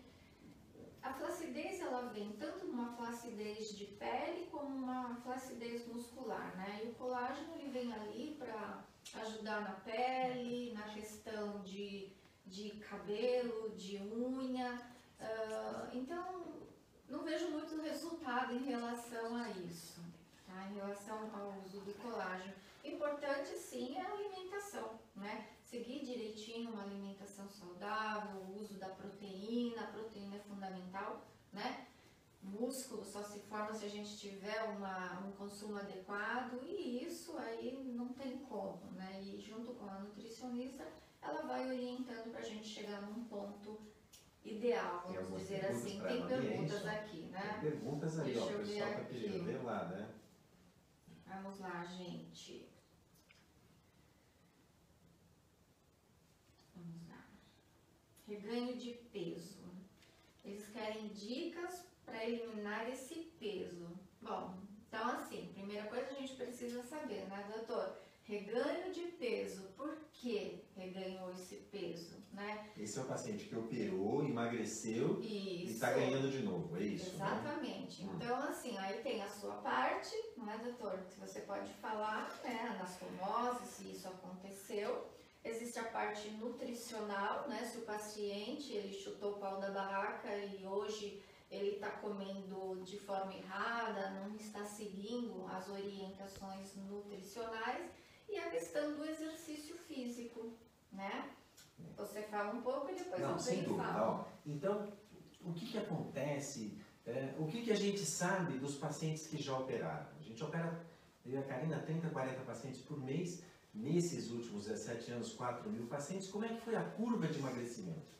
[1.02, 6.82] a flacidez ela vem tanto numa flacidez de pele como uma flacidez muscular, né?
[6.84, 8.84] E o colágeno ele vem ali para
[9.22, 12.12] ajudar na pele, na questão de,
[12.46, 14.82] de cabelo, de unha.
[15.19, 16.67] Uh, então,
[17.08, 20.02] não vejo muito resultado em relação a isso,
[20.46, 20.67] tá?
[20.69, 22.54] Em relação ao uso do colágeno.
[22.84, 25.52] Importante sim é a alimentação, né?
[25.73, 31.88] Seguir direitinho uma alimentação saudável, o uso da proteína, a proteína é fundamental, né?
[32.43, 37.91] Músculos só se forma se a gente tiver uma, um consumo adequado e isso aí
[37.95, 39.19] não tem como, né?
[39.23, 40.86] E junto com a nutricionista,
[41.19, 43.79] ela vai orientando para a gente chegar num ponto
[44.45, 45.99] ideal, vamos dizer assim.
[46.01, 47.59] Tem perguntas aqui, né?
[47.62, 50.13] Tem perguntas aí, Deixa ó, o pessoal está pedindo, vê lá, né?
[51.25, 52.69] Vamos lá, gente.
[56.75, 57.25] Vamos lá.
[58.27, 59.63] Reganho de peso.
[60.43, 63.88] Eles querem dicas para eliminar esse peso.
[64.21, 64.55] Bom,
[64.88, 67.97] então assim, primeira coisa a gente precisa saber, né, doutor?
[68.25, 72.69] Reganho de peso, por que reganhou esse peso, né?
[72.77, 75.29] Esse é o paciente que operou, emagreceu isso.
[75.29, 77.17] e está ganhando de novo, é isso?
[77.17, 77.25] Né?
[77.25, 78.03] Exatamente.
[78.05, 78.13] Né?
[78.15, 80.99] Então, assim, aí tem a sua parte, não é, doutor?
[81.09, 85.12] Que você pode falar, né, anastomose, se isso aconteceu.
[85.43, 87.65] Existe a parte nutricional, né?
[87.65, 92.97] Se o paciente ele chutou o pau da barraca e hoje ele está comendo de
[92.97, 97.91] forma errada, não está seguindo as orientações nutricionais
[98.29, 100.53] e a questão do exercício físico,
[100.91, 101.29] né?
[101.97, 103.84] Você fala um pouco e depois não, sem dúvida.
[103.84, 104.25] Falo.
[104.45, 104.91] Então,
[105.41, 106.77] o que, que acontece?
[107.06, 110.08] É, o que, que a gente sabe dos pacientes que já operaram?
[110.17, 110.86] A gente opera,
[111.25, 115.88] eu e a Karina, 30, 40 pacientes por mês nesses últimos 17 anos, 4 mil
[115.88, 118.13] pacientes, como é que foi a curva de emagrecimento?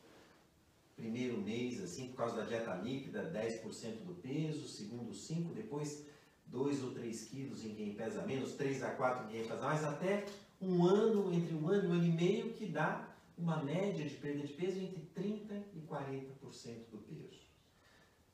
[0.96, 6.06] Primeiro mês, assim, por causa da dieta líquida, 10% do peso, segundo 5%, depois
[6.46, 9.84] 2 ou 3 quilos em quem pesa menos, 3 a 4 em quem pesa mais,
[9.84, 10.26] até
[10.60, 14.14] um ano, entre um ano e um ano e meio, que dá uma média de
[14.14, 17.42] perda de peso entre 30% e 40% do peso.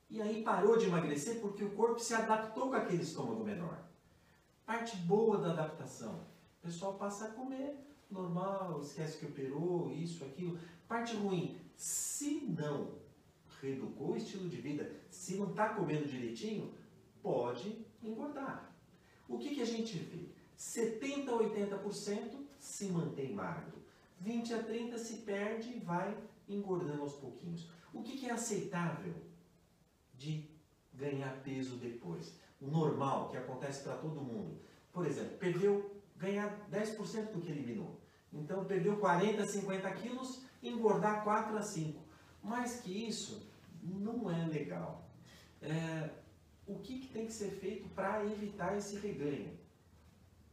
[0.09, 3.81] E aí parou de emagrecer porque o corpo se adaptou com aquele estômago menor.
[4.65, 6.30] Parte boa da adaptação
[6.61, 7.75] o pessoal passa a comer
[8.09, 10.59] normal, esquece que operou, isso, aquilo.
[10.87, 12.91] Parte ruim, se não
[13.59, 16.71] reeducou o estilo de vida, se não está comendo direitinho,
[17.23, 18.71] pode engordar.
[19.27, 20.29] O que, que a gente vê?
[20.55, 23.81] 70 a 80% se mantém magro.
[24.19, 26.15] 20 a 30 se perde e vai
[26.47, 27.67] engordando aos pouquinhos.
[27.91, 29.15] O que, que é aceitável
[30.15, 30.47] de
[30.93, 32.35] ganhar peso depois?
[32.59, 34.59] O normal, que acontece para todo mundo.
[34.93, 35.90] Por exemplo, perdeu
[36.21, 37.99] ganhar 10% do que eliminou.
[38.31, 41.99] Então, perdeu 40, 50 quilos, engordar 4 a 5.
[42.43, 43.49] Mais que isso,
[43.83, 45.09] não é legal.
[45.61, 46.09] É,
[46.65, 49.59] o que, que tem que ser feito para evitar esse reganho?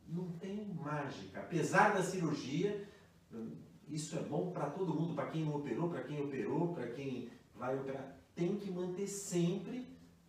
[0.09, 1.41] Não tem mágica.
[1.41, 2.89] Apesar da cirurgia,
[3.87, 7.31] isso é bom para todo mundo, para quem não operou, para quem operou, para quem
[7.55, 8.17] vai operar.
[8.35, 9.87] Tem que manter sempre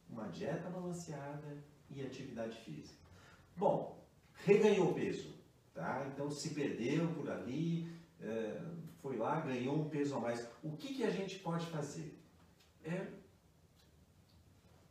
[0.09, 2.99] uma dieta balanceada e atividade física.
[3.55, 3.98] Bom,
[4.45, 5.33] reganhou peso,
[5.73, 6.07] tá?
[6.13, 8.61] Então se perdeu por ali, é,
[9.01, 10.47] foi lá, ganhou um peso a mais.
[10.63, 12.17] O que, que a gente pode fazer?
[12.83, 13.07] É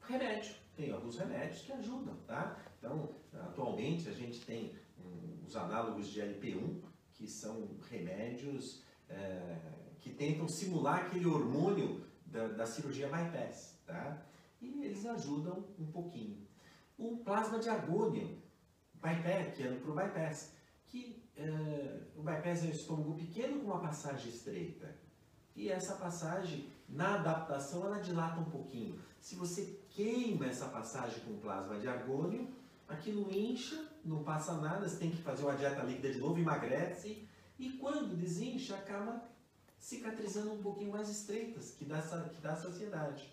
[0.09, 0.55] remédio.
[0.77, 2.57] Tem alguns remédios que ajudam, tá?
[2.79, 4.73] Então, atualmente a gente tem
[5.05, 6.81] um, os análogos de LP1,
[7.13, 9.57] que são remédios é,
[10.01, 14.23] que tentam simular aquele hormônio da, da cirurgia bypass, tá?
[14.61, 16.47] E eles ajudam um pouquinho.
[16.97, 18.39] O plasma de argônio,
[19.01, 20.53] bypass, que é para o bypass,
[20.87, 24.95] que uh, o bypass é um estômago pequeno com uma passagem estreita.
[25.55, 29.01] E essa passagem, na adaptação, ela dilata um pouquinho.
[29.21, 32.49] Se você queima essa passagem com plasma de argônio,
[32.89, 37.27] aquilo incha, não passa nada, você tem que fazer uma dieta líquida de novo, emagrece,
[37.59, 39.23] e quando desincha, acaba
[39.79, 43.29] cicatrizando um pouquinho mais estreitas, que dá, que dá saciedade.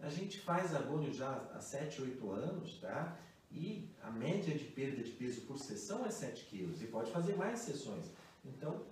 [0.00, 3.16] A gente faz argônio já há 7, 8 anos, tá?
[3.54, 7.36] E a média de perda de peso por sessão é 7 quilos e pode fazer
[7.36, 8.10] mais sessões.
[8.44, 8.82] Então,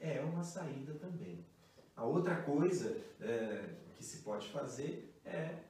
[0.00, 1.44] é uma saída também.
[1.96, 5.60] A outra coisa é, que se pode fazer é,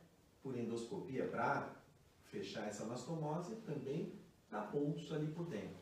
[0.42, 1.76] por endoscopia, para
[2.24, 4.14] fechar essa anastomose, também
[4.50, 5.76] dar pontos ali por dentro.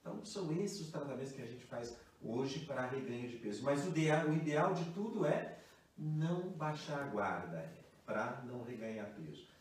[0.00, 3.62] Então, são esses os tratamentos que a gente faz hoje para reganho de peso.
[3.62, 5.58] Mas o ideal, o ideal de tudo é
[5.98, 7.70] não baixar a guarda,
[8.06, 9.55] para não reganhar peso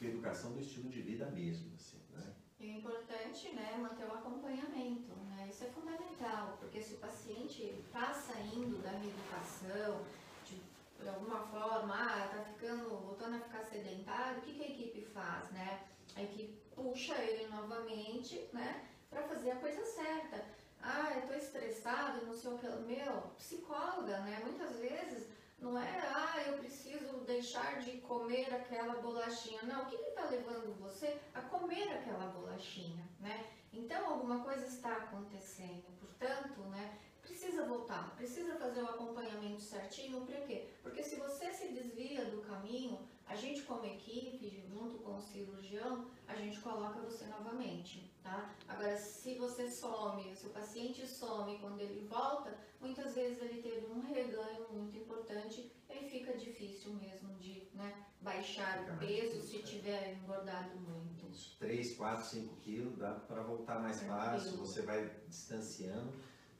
[0.00, 2.34] reeducação do estilo de vida mesmo, assim, né?
[2.58, 5.48] O importante, né, manter o acompanhamento, né?
[5.50, 10.02] Isso é fundamental, porque se o paciente está saindo da medicação,
[10.44, 10.60] de,
[11.02, 15.02] de alguma forma, ah, tá ficando, voltando a ficar sedentário, o que, que a equipe
[15.12, 15.86] faz, né?
[16.14, 20.44] A equipe puxa ele novamente, né, para fazer a coisa certa.
[20.80, 24.40] Ah, eu tô estressado, não sei o que, meu, psicóloga, né?
[24.44, 29.62] Muitas vezes não é, ah, eu preciso deixar de comer aquela bolachinha.
[29.62, 33.46] Não, o que está levando você a comer aquela bolachinha, né?
[33.72, 35.84] Então, alguma coisa está acontecendo.
[35.98, 40.24] Portanto, né, precisa voltar, precisa fazer o acompanhamento certinho.
[40.24, 40.68] Por quê?
[40.82, 44.66] Porque se você se desvia do caminho, a gente como equipe,
[45.06, 48.54] com o cirurgião, a gente coloca você novamente, tá?
[48.68, 53.86] Agora, se você some, se o paciente some quando ele volta, muitas vezes ele teve
[53.86, 60.14] um reganho muito importante e fica difícil mesmo de né, baixar o peso se tiver
[60.14, 61.26] engordado muito.
[61.58, 66.12] 3, 4, 5 quilos, dá para voltar mais fácil, você vai distanciando,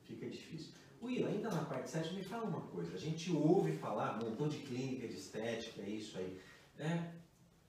[0.05, 0.75] fica difícil.
[1.03, 2.95] Will, ainda na parte 7, me fala uma coisa.
[2.95, 6.41] A gente ouve falar, um montão de clínica de estética, é isso aí.
[6.77, 7.15] Né?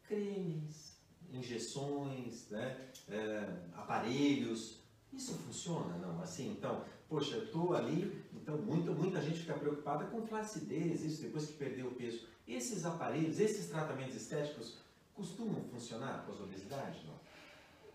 [0.03, 0.97] Cremes,
[1.31, 2.89] injeções, né?
[3.09, 4.79] É, aparelhos.
[5.11, 6.21] Isso funciona, não?
[6.21, 11.21] Assim, então, poxa, eu estou ali, então muita, muita gente fica preocupada com flacidez, isso
[11.21, 12.27] depois que perdeu o peso.
[12.47, 14.77] Esses aparelhos, esses tratamentos estéticos
[15.13, 17.17] costumam funcionar com obesidade, não?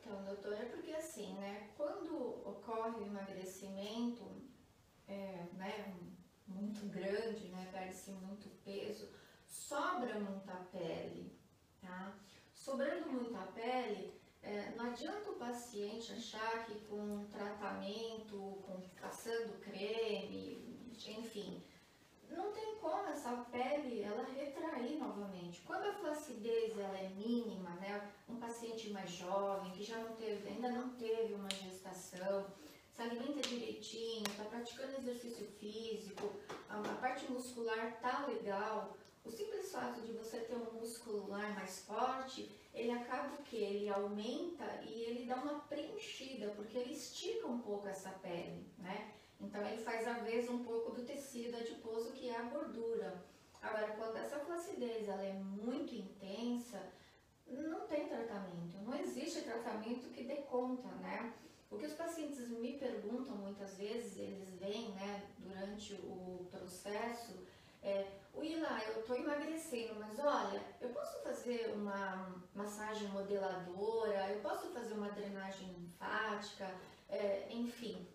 [0.01, 4.25] Então, doutora, é porque assim, né, quando ocorre o emagrecimento,
[5.07, 5.95] é, né,
[6.47, 9.09] muito grande, né, perde-se muito peso,
[9.53, 11.31] sobra muita pele,
[11.81, 12.15] tá?
[12.55, 18.37] Sobrando muita pele, é, não adianta o paciente achar que com tratamento,
[18.67, 21.63] com passando creme, enfim,
[22.31, 25.61] não tem como essa pele ela retrair novamente.
[25.61, 30.49] Quando a flacidez ela é mínima, né, um paciente mais jovem que já não teve,
[30.49, 32.47] ainda não teve uma gestação,
[32.91, 36.33] se alimenta direitinho, está praticando exercício físico,
[36.69, 41.81] a, a parte muscular tá legal, o simples fato de você ter um muscular mais
[41.81, 47.61] forte, ele acaba que ele aumenta e ele dá uma preenchida, porque ele estica um
[47.61, 49.13] pouco essa pele, né?
[49.41, 53.25] Então ele faz a vez um pouco do tecido adiposo que é a gordura.
[53.61, 56.81] Agora, quando essa flacidez ela é muito intensa,
[57.47, 61.35] não tem tratamento, não existe tratamento que dê conta, né?
[61.71, 67.47] O que os pacientes me perguntam muitas vezes, eles vêm, né, durante o processo,
[68.63, 74.95] Willa, eu estou emagrecendo, mas olha, eu posso fazer uma massagem modeladora, eu posso fazer
[74.95, 76.73] uma drenagem linfática,
[77.09, 78.07] é, enfim.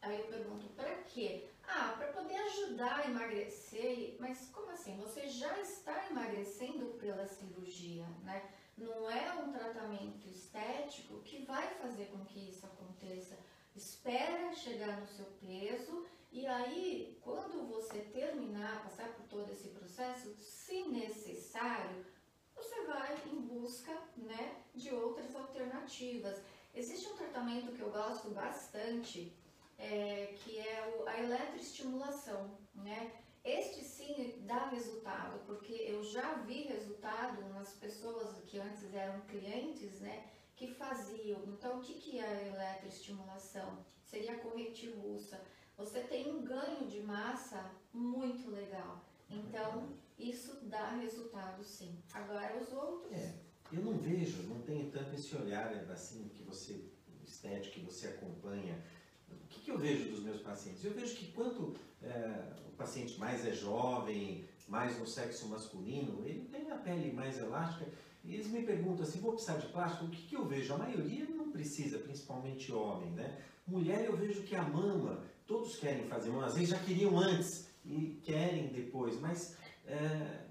[0.00, 1.48] Aí eu pergunto, para quê?
[1.66, 4.96] Ah, para poder ajudar a emagrecer, mas como assim?
[4.98, 8.50] Você já está emagrecendo pela cirurgia, né?
[8.78, 13.36] Não é um tratamento estético que vai fazer com que isso aconteça.
[13.74, 20.34] Espera chegar no seu peso e aí, quando você terminar, passar por todo esse processo,
[20.40, 22.06] se necessário,
[22.54, 26.40] você vai em busca né, de outras alternativas.
[26.74, 29.36] Existe um tratamento que eu gosto bastante,
[29.78, 32.56] é, que é a eletroestimulação.
[32.74, 33.12] Né?
[33.44, 40.00] Este sim dá resultado, porque eu já vi resultado nas pessoas que antes eram clientes,
[40.00, 41.42] né, que faziam.
[41.44, 43.84] Então, o que, que é a eletroestimulação?
[44.02, 45.38] Seria a corretivussa
[45.76, 49.04] você tem um ganho de massa muito legal.
[49.30, 51.96] Então, isso dá resultado sim.
[52.12, 53.12] Agora, os outros.
[53.12, 53.34] É,
[53.72, 56.84] eu não vejo, não tenho tanto esse olhar assim que você,
[57.24, 58.82] estético, que você acompanha.
[59.30, 60.84] O que, que eu vejo dos meus pacientes?
[60.84, 66.48] Eu vejo que quanto é, o paciente mais é jovem, mais no sexo masculino, ele
[66.48, 67.90] tem a pele mais elástica.
[68.24, 70.04] E eles me perguntam assim, vou precisar de plástico?
[70.04, 70.72] O que, que eu vejo?
[70.74, 73.42] A maioria não precisa, principalmente homem, né?
[73.66, 78.20] Mulher eu vejo que a mama todos querem fazer às vezes já queriam antes e
[78.22, 80.46] querem depois, mas é,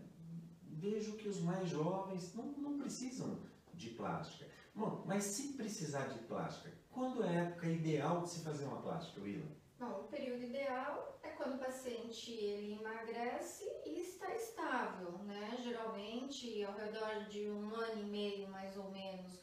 [0.64, 3.40] vejo que os mais jovens não, não precisam
[3.74, 4.50] de plástica.
[4.74, 8.82] Bom, mas se precisar de plástica, quando é a época ideal de se fazer uma
[8.82, 9.46] plástica, Willa?
[9.80, 15.58] Bom, o período ideal é quando o paciente ele emagrece e está estável, né?
[15.64, 19.40] Geralmente ao redor de um ano e meio mais ou menos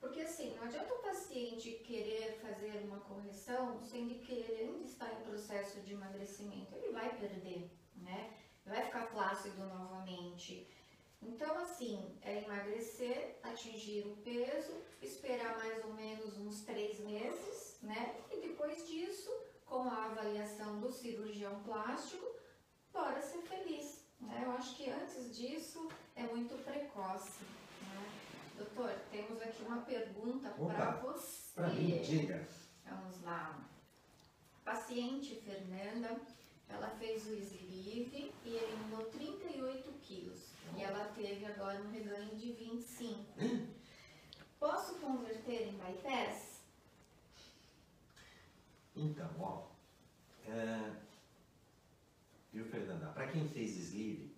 [0.00, 5.12] porque assim, não adianta o paciente querer fazer uma correção, sendo que ele ainda está
[5.12, 6.74] em processo de emagrecimento.
[6.74, 8.34] Ele vai perder, né?
[8.64, 10.68] Vai ficar flácido novamente.
[11.20, 18.16] Então, assim, é emagrecer, atingir o peso, esperar mais ou menos uns três meses, né?
[18.30, 19.30] E depois disso,
[19.66, 22.24] com a avaliação do cirurgião plástico,
[22.92, 24.04] bora ser feliz.
[24.20, 24.42] Né?
[24.44, 27.42] Eu acho que antes disso é muito precoce.
[27.82, 28.27] Né?
[28.58, 31.52] Doutor, temos aqui uma pergunta para você.
[31.54, 32.48] Para mim, diga.
[32.84, 33.64] Vamos lá.
[34.64, 36.20] Paciente Fernanda,
[36.68, 40.48] ela fez o sleeve e eliminou 38 quilos.
[40.76, 43.14] E ela teve agora um reganho de 25.
[43.40, 43.68] Hum?
[44.58, 46.60] Posso converter em bypass?
[48.96, 49.68] Então, ó.
[50.46, 50.96] É,
[52.52, 53.06] viu, Fernanda?
[53.12, 54.34] Para quem fez sleeve,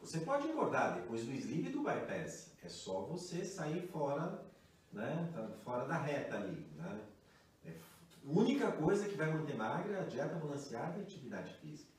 [0.00, 2.52] você pode engordar depois do sleeve e do bypass.
[2.62, 4.44] É só você sair fora,
[4.92, 5.30] né?
[5.34, 7.00] Tá fora da reta ali, né?
[7.64, 11.90] É, a única coisa que vai manter magra é a dieta balanceada e atividade física.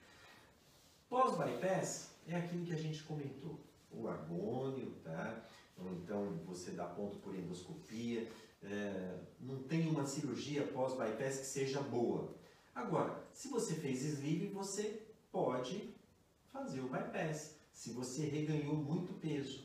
[1.09, 3.59] Pós-bypass é aquilo que a gente comentou.
[3.91, 5.41] O argônio, tá?
[5.79, 8.29] Então, você dá ponto por endoscopia,
[8.61, 12.35] é, não tem uma cirurgia pós-bypass que seja boa.
[12.75, 15.95] Agora, se você fez sleeve, você pode
[16.51, 19.63] fazer o bypass, se você reganhou muito peso.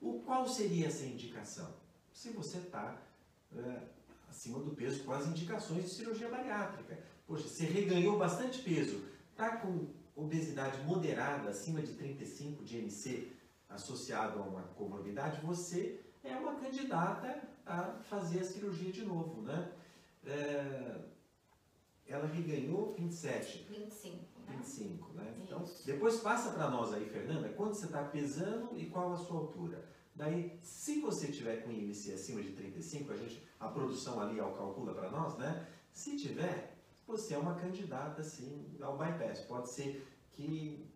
[0.00, 1.72] O qual seria essa indicação?
[2.12, 3.00] Se você está
[3.56, 3.82] é,
[4.28, 6.98] acima do peso com as indicações de cirurgia bariátrica.
[7.24, 9.86] Poxa, você reganhou bastante peso, está com
[10.16, 13.30] obesidade moderada, acima de 35 de MC,
[13.68, 19.70] associado a uma comorbidade, você é uma candidata a fazer a cirurgia de novo, né?
[20.26, 21.00] É,
[22.08, 23.68] ela reganhou 27.
[23.70, 24.35] 25.
[24.46, 24.56] Né?
[24.56, 25.34] 25, né?
[25.44, 29.38] Então, depois passa para nós aí, Fernanda, quanto você está pesando e qual a sua
[29.38, 29.84] altura.
[30.14, 34.54] Daí, se você tiver com IMC acima de 35, a, gente, a produção ali ao
[34.54, 35.66] calcula para nós, né?
[35.92, 39.40] Se tiver, você é uma candidata, sim, ao bypass.
[39.40, 40.86] Pode ser que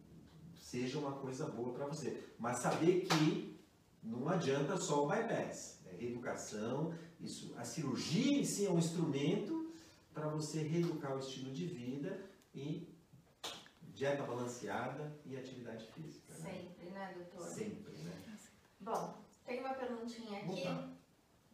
[0.55, 2.23] seja uma coisa boa para você.
[2.39, 3.61] Mas saber que
[4.03, 5.81] não adianta só o bypass.
[5.87, 9.71] É reeducação, isso, a cirurgia em si é um instrumento
[10.15, 12.25] para você reeducar o estilo de vida
[12.55, 12.89] e
[14.01, 16.33] dieta balanceada e atividade física.
[16.39, 16.51] Né?
[16.51, 17.47] Sempre, né, doutor?
[17.47, 18.39] Sempre, né?
[18.81, 20.63] Bom, tem uma perguntinha aqui.
[20.63, 20.89] Opa.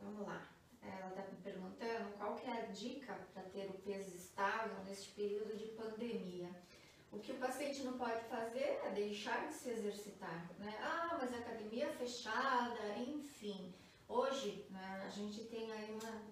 [0.01, 0.49] Vamos lá.
[0.81, 5.11] Ela está me perguntando qual que é a dica para ter o peso estável neste
[5.11, 6.49] período de pandemia.
[7.11, 10.79] O que o paciente não pode fazer é deixar de se exercitar, né?
[10.81, 13.75] Ah, mas a academia é fechada, enfim.
[14.09, 16.23] Hoje, né, a gente tem aí uma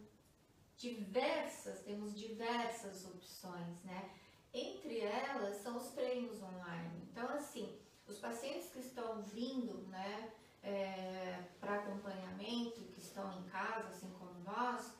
[0.77, 4.11] diversas, temos diversas opções, né?
[4.55, 7.09] Entre elas são os treinos online.
[7.11, 7.77] Então, assim,
[8.07, 10.31] os pacientes que estão vindo, né,
[10.63, 14.95] é, para acompanhamento, que estão em casa, assim como nós,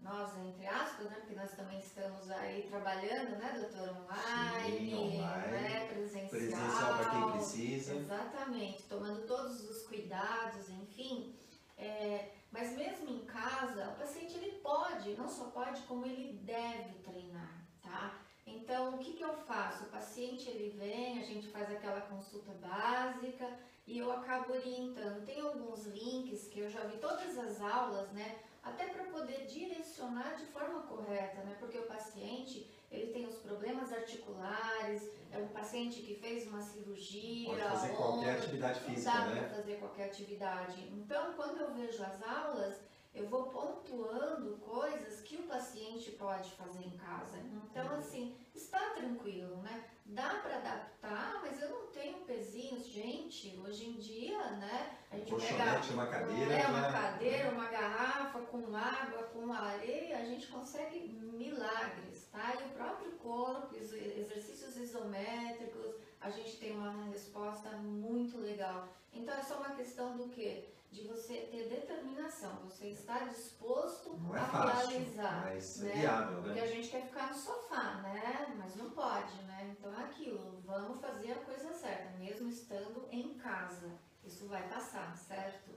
[0.00, 5.52] nós entre aspas, né, porque nós também estamos aí trabalhando, né, doutor, online, Sim, online
[5.52, 6.30] né, presencial.
[6.30, 7.94] Presencial para quem precisa.
[7.94, 11.34] Exatamente, tomando todos os cuidados, enfim.
[11.76, 16.94] É, mas mesmo em casa, o paciente ele pode, não só pode, como ele deve
[17.00, 18.23] treinar, tá?
[18.46, 19.84] Então, o que, que eu faço?
[19.84, 23.48] O paciente ele vem, a gente faz aquela consulta básica
[23.86, 25.24] e eu acabo orientando.
[25.24, 28.38] Tem alguns links que eu já vi todas as aulas, né?
[28.62, 31.56] Até para poder direcionar de forma correta, né?
[31.58, 37.48] Porque o paciente, ele tem os problemas articulares, é um paciente que fez uma cirurgia.
[37.48, 39.40] Pode fazer qualquer atividade física, dá né?
[39.40, 40.88] para fazer qualquer atividade.
[40.92, 42.80] Então, quando eu vejo as aulas,
[43.14, 47.38] eu vou pontuando coisas que o paciente pode fazer em casa.
[47.38, 47.98] Então, Uhum.
[47.98, 49.84] assim, está tranquilo, né?
[50.06, 53.58] Dá para adaptar, mas eu não tenho pezinhos, gente.
[53.64, 54.96] Hoje em dia, né?
[55.10, 56.52] A gente pega uma cadeira.
[56.54, 62.54] é, uma já- cadeira, uma garrafa com água, com areia, a gente consegue milagres, tá?
[62.60, 68.88] E o próprio corpo, os exercícios isométricos, a gente tem uma resposta muito legal.
[69.12, 70.68] Então é só uma questão do quê?
[70.94, 75.42] De você ter determinação, você está disposto Não é a fácil, realizar.
[75.44, 75.92] mas é né?
[76.00, 76.62] viável, Porque né?
[76.62, 78.54] a gente quer ficar no sofá, né?
[78.56, 79.74] Mas não pode, né?
[79.76, 83.90] Então é aquilo, vamos fazer a coisa certa, mesmo estando em casa.
[84.24, 85.72] Isso vai passar, certo?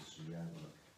[0.00, 0.46] Isso, e a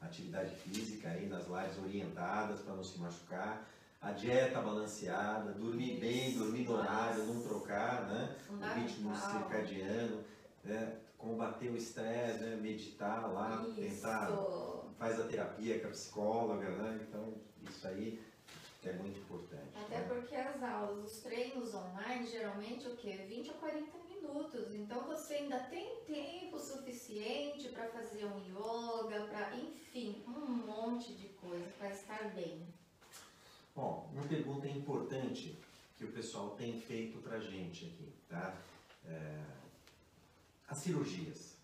[0.03, 3.67] atividade física aí nas lives orientadas para não se machucar,
[4.03, 8.37] a dieta balanceada, dormir bem, Isso, dormir no horário, não trocar, né?
[8.51, 10.23] O ritmo circadiano,
[10.63, 11.01] né?
[11.21, 12.57] Combater o estresse, né?
[12.57, 14.85] meditar lá, tentar, Isso.
[14.99, 17.07] faz a terapia com a psicóloga, né?
[17.07, 17.35] Então
[17.69, 18.21] isso aí
[18.85, 19.77] é muito importante.
[19.77, 20.09] Até né?
[20.09, 23.25] porque as aulas, os treinos online, geralmente o quê?
[23.29, 24.75] 20 a 40 minutos.
[24.75, 31.29] Então você ainda tem tempo suficiente para fazer um yoga, para, enfim, um monte de
[31.29, 32.67] coisa para estar bem.
[33.77, 35.59] Bom, uma pergunta importante
[35.97, 38.57] que o pessoal tem feito pra gente aqui, tá?
[39.07, 39.60] É,
[40.71, 41.57] as cirurgias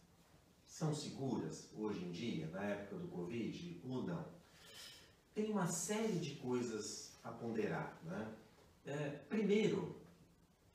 [0.67, 4.27] são seguras hoje em dia, na época do Covid, ou não?
[5.33, 8.35] Tem uma série de coisas a ponderar, né?
[8.85, 9.97] É, primeiro,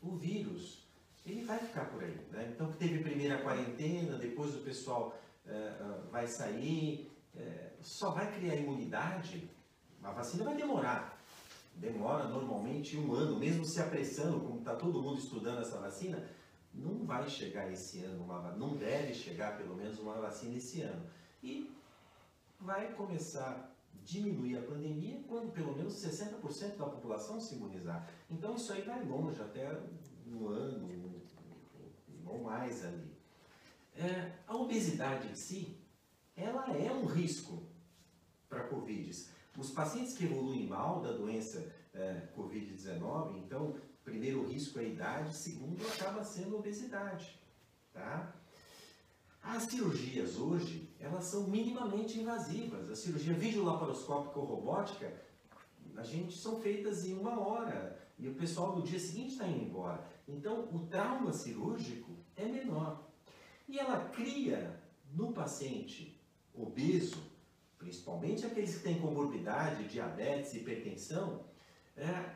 [0.01, 0.87] o vírus,
[1.25, 2.51] ele vai ficar por aí, né?
[2.55, 5.15] Então, teve primeiro a quarentena, depois o pessoal
[5.45, 9.49] é, é, vai sair, é, só vai criar imunidade,
[10.01, 11.21] a vacina vai demorar,
[11.75, 16.27] demora normalmente um ano, mesmo se apressando, como está todo mundo estudando essa vacina,
[16.73, 21.05] não vai chegar esse ano, uma, não deve chegar pelo menos uma vacina esse ano.
[21.43, 21.69] E
[22.59, 23.71] vai começar a
[24.03, 28.07] diminuir a pandemia quando pelo menos 60% da população se imunizar.
[28.29, 29.77] Então isso aí vai longe, até
[30.27, 31.01] um ano
[32.25, 33.11] ou mais ali.
[33.95, 35.77] É, a obesidade em si,
[36.35, 37.61] ela é um risco
[38.47, 39.11] para Covid.
[39.57, 45.35] Os pacientes que evoluem mal da doença é, Covid-19, então, primeiro risco é a idade,
[45.35, 47.39] segundo acaba sendo a obesidade,
[47.93, 48.33] tá?
[49.43, 52.89] As cirurgias hoje, elas são minimamente invasivas.
[52.89, 55.11] A cirurgia videolaparoscópica ou robótica,
[55.97, 59.65] a gente são feitas em uma hora e o pessoal no dia seguinte está indo
[59.65, 60.07] embora.
[60.27, 63.03] Então, o trauma cirúrgico é menor.
[63.67, 64.79] E ela cria
[65.11, 66.21] no paciente
[66.53, 67.17] obeso,
[67.79, 71.43] principalmente aqueles que têm comorbidade, diabetes, hipertensão,
[71.97, 72.35] é,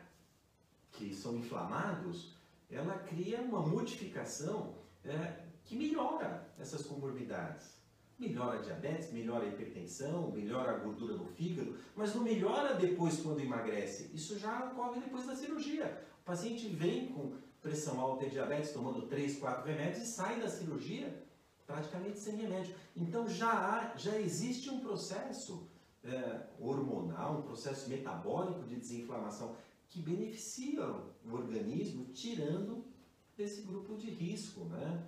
[0.96, 2.32] que são inflamados,
[2.70, 4.74] ela cria uma modificação
[5.04, 7.76] é, que melhora essas comorbidades.
[8.18, 13.20] Melhora a diabetes, melhora a hipertensão, melhora a gordura no fígado, mas não melhora depois
[13.20, 14.10] quando emagrece.
[14.14, 16.02] Isso já ocorre depois da cirurgia.
[16.22, 20.48] O paciente vem com pressão alta e diabetes, tomando 3, 4 remédios e sai da
[20.48, 21.26] cirurgia
[21.66, 22.74] praticamente sem remédio.
[22.96, 25.68] Então já, há, já existe um processo
[26.04, 29.56] é, hormonal, um processo metabólico de desinflamação
[29.88, 32.84] que beneficia o organismo, tirando
[33.36, 34.64] desse grupo de risco.
[34.64, 35.06] Né?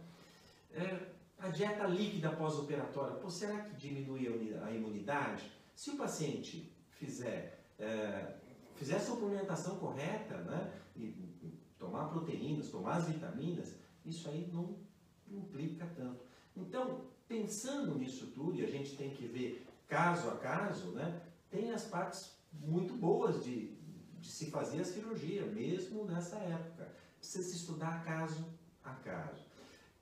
[0.73, 1.09] É,
[1.39, 4.27] a dieta líquida pós-operatória, será que diminui
[4.63, 5.51] a imunidade?
[5.75, 8.35] Se o paciente fizer, é,
[8.75, 11.15] fizer a suplementação correta, né, e
[11.79, 14.77] tomar proteínas, tomar as vitaminas, isso aí não
[15.31, 16.25] implica tanto.
[16.57, 21.71] Então, pensando nisso tudo, e a gente tem que ver caso a caso, né, tem
[21.71, 23.78] as partes muito boas de
[24.23, 26.93] se fazer a cirurgia, mesmo nessa época.
[27.19, 28.47] Precisa se estudar caso
[28.85, 29.45] a caso.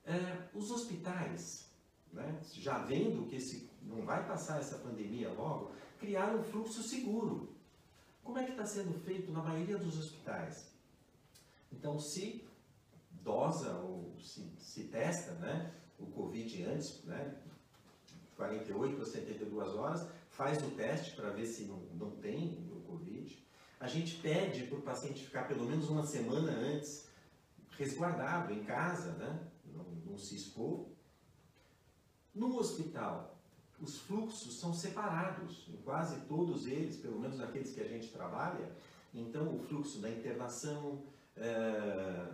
[0.05, 1.69] É, os hospitais,
[2.13, 7.55] né, já vendo que esse, não vai passar essa pandemia logo, criaram um fluxo seguro.
[8.23, 10.71] Como é que está sendo feito na maioria dos hospitais?
[11.71, 12.45] Então, se
[13.21, 17.35] dosa ou se, se testa né, o Covid antes, né,
[18.37, 22.66] 48 a 72 horas, faz o teste para ver se não, não tem.
[23.79, 27.07] A gente pede para o paciente ficar pelo menos uma semana antes
[27.77, 30.87] resguardado em casa, né, não, não se expor.
[32.33, 33.37] No hospital,
[33.79, 38.71] os fluxos são separados, em quase todos eles, pelo menos aqueles que a gente trabalha.
[39.13, 41.03] Então, o fluxo da internação,
[41.35, 42.33] é,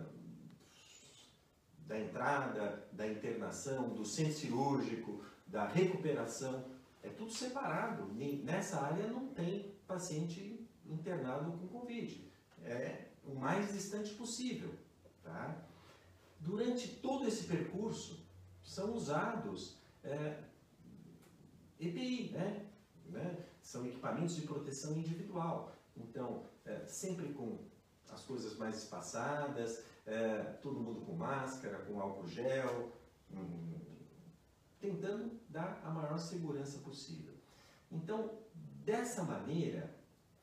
[1.86, 6.64] da entrada, da internação, do centro cirúrgico, da recuperação,
[7.02, 8.06] é tudo separado.
[8.42, 10.53] Nessa área não tem paciente
[10.86, 12.32] internado com Covid.
[12.62, 14.74] É o mais distante possível.
[15.22, 15.56] Tá?
[16.40, 18.24] Durante todo esse percurso,
[18.62, 20.42] são usados é,
[21.80, 22.66] EPI, né?
[23.06, 23.44] né?
[23.62, 25.74] São equipamentos de proteção individual.
[25.96, 27.58] Então, é, sempre com
[28.12, 32.92] as coisas mais espaçadas, é, todo mundo com máscara, com álcool gel,
[33.30, 33.74] hum,
[34.80, 37.32] tentando dar a maior segurança possível.
[37.90, 38.38] Então,
[38.84, 39.93] dessa maneira,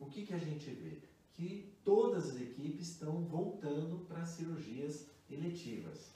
[0.02, 0.98] o que, que a gente vê?
[1.32, 6.12] Que todas as equipes estão voltando para cirurgias eletivas.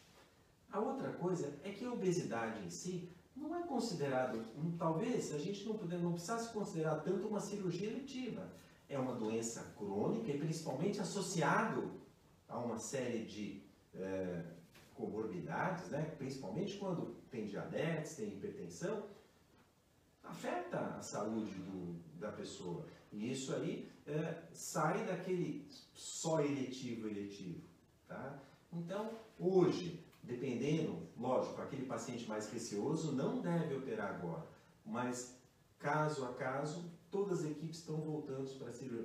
[0.72, 4.44] A outra coisa é que a obesidade em si não é considerado,
[4.78, 8.52] talvez a gente não, puder, não precisasse considerar tanto uma cirurgia eletiva.
[8.90, 11.92] É uma doença crônica e principalmente associado
[12.48, 13.64] a uma série de
[13.94, 14.44] é,
[14.96, 16.14] comorbidades, né?
[16.18, 19.06] principalmente quando tem diabetes, tem hipertensão,
[20.24, 22.86] afeta a saúde do, da pessoa.
[23.16, 27.62] E isso aí é, sai daquele só eletivo eletivo.
[28.08, 28.40] Tá?
[28.74, 29.10] Então,
[29.40, 34.46] hoje, dependendo, lógico, aquele paciente mais receoso não deve operar agora,
[34.86, 35.38] mas
[35.80, 38.50] caso a caso, todas as equipes estão voltando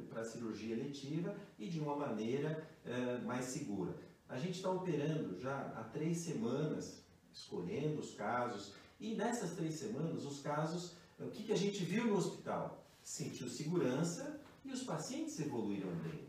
[0.08, 3.94] para a cirurgia eletiva e de uma maneira é, mais segura.
[4.28, 10.24] A gente está operando já há três semanas, escolhendo os casos, e nessas três semanas,
[10.24, 12.80] os casos, o que, que a gente viu no hospital?
[13.03, 16.28] Sentiu segurança e os pacientes evoluíram bem.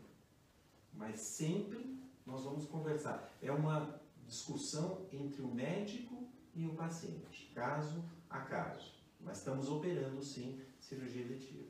[0.94, 3.30] Mas sempre nós vamos conversar.
[3.40, 8.92] É uma discussão entre o médico e o paciente, caso a caso.
[9.20, 11.68] Mas estamos operando sim cirurgia eletiva.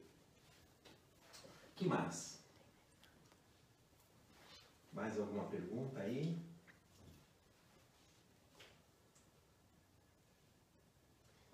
[1.76, 2.40] que mais?
[4.92, 6.38] Mais alguma pergunta aí?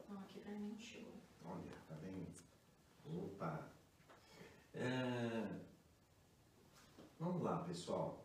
[0.09, 0.98] Não, aqui pra mim chegou.
[3.25, 3.71] Opa!
[4.75, 5.49] É...
[7.19, 8.25] Vamos lá, pessoal.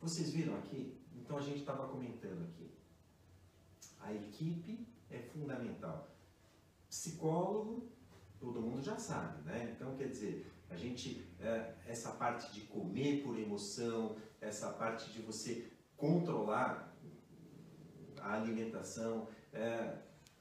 [0.00, 0.96] Vocês viram aqui?
[1.14, 2.70] Então a gente estava comentando aqui.
[4.00, 6.08] A equipe é fundamental.
[6.88, 7.88] Psicólogo,
[8.38, 9.74] todo mundo já sabe, né?
[9.74, 15.22] Então, quer dizer, a gente, é, essa parte de comer por emoção, essa parte de
[15.22, 16.92] você controlar
[18.20, 19.98] a alimentação, é,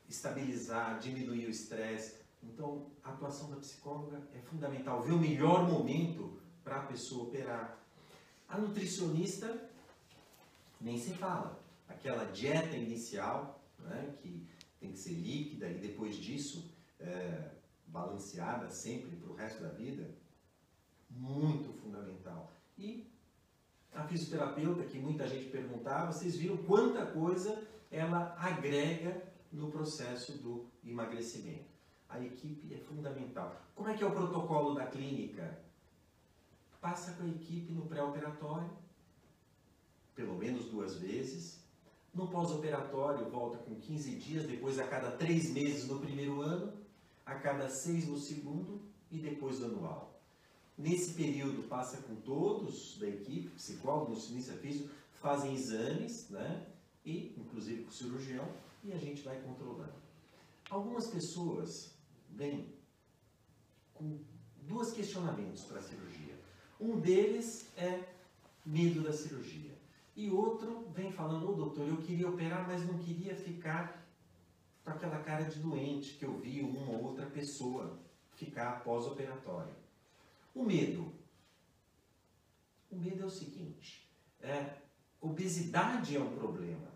[0.07, 2.20] estabilizar, diminuir o estresse.
[2.43, 7.77] Então, a atuação da psicóloga é fundamental, ver o melhor momento para a pessoa operar.
[8.47, 9.69] A nutricionista,
[10.79, 11.59] nem se fala.
[11.87, 14.47] Aquela dieta inicial, né, que
[14.79, 16.69] tem que ser líquida e depois disso
[16.99, 17.51] é,
[17.87, 20.09] balanceada sempre para o resto da vida,
[21.09, 22.51] muito fundamental.
[22.77, 23.07] E
[23.93, 27.61] a fisioterapeuta, que muita gente perguntava, vocês viram quanta coisa
[27.91, 29.21] ela agrega
[29.51, 31.70] no processo do emagrecimento.
[32.11, 33.55] A equipe é fundamental.
[33.73, 35.57] Como é que é o protocolo da clínica?
[36.81, 38.69] Passa com a equipe no pré-operatório,
[40.13, 41.61] pelo menos duas vezes.
[42.13, 46.73] No pós-operatório, volta com 15 dias, depois a cada três meses no primeiro ano,
[47.25, 50.19] a cada seis no segundo e depois anual.
[50.77, 54.89] Nesse período, passa com todos da equipe, psicólogo, nutricionista físico,
[55.21, 56.67] fazem exames, né?
[57.05, 58.47] E, inclusive com o cirurgião,
[58.83, 59.93] e a gente vai controlando.
[60.69, 61.90] Algumas pessoas
[62.31, 62.73] vêm
[63.93, 64.19] com
[64.61, 66.39] dois questionamentos para a cirurgia.
[66.79, 68.03] Um deles é
[68.65, 69.71] medo da cirurgia.
[70.15, 74.05] E outro vem falando, ô oh, doutor, eu queria operar, mas não queria ficar
[74.83, 77.99] com aquela cara de doente que eu vi uma ou outra pessoa
[78.33, 79.73] ficar pós-operatório.
[80.53, 81.13] O medo.
[82.89, 84.09] O medo é o seguinte:
[84.41, 84.77] é,
[85.21, 86.91] obesidade é um problema.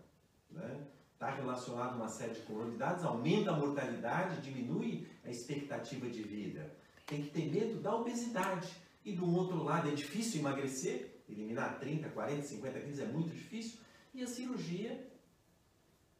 [0.50, 0.86] Né?
[1.16, 6.70] Está relacionado a uma série de comorbidades, aumenta a mortalidade, diminui a expectativa de vida.
[7.06, 8.70] Tem que ter medo da obesidade.
[9.02, 13.80] E do outro lado, é difícil emagrecer, eliminar 30, 40, 50 quilos é muito difícil.
[14.12, 15.10] E a cirurgia,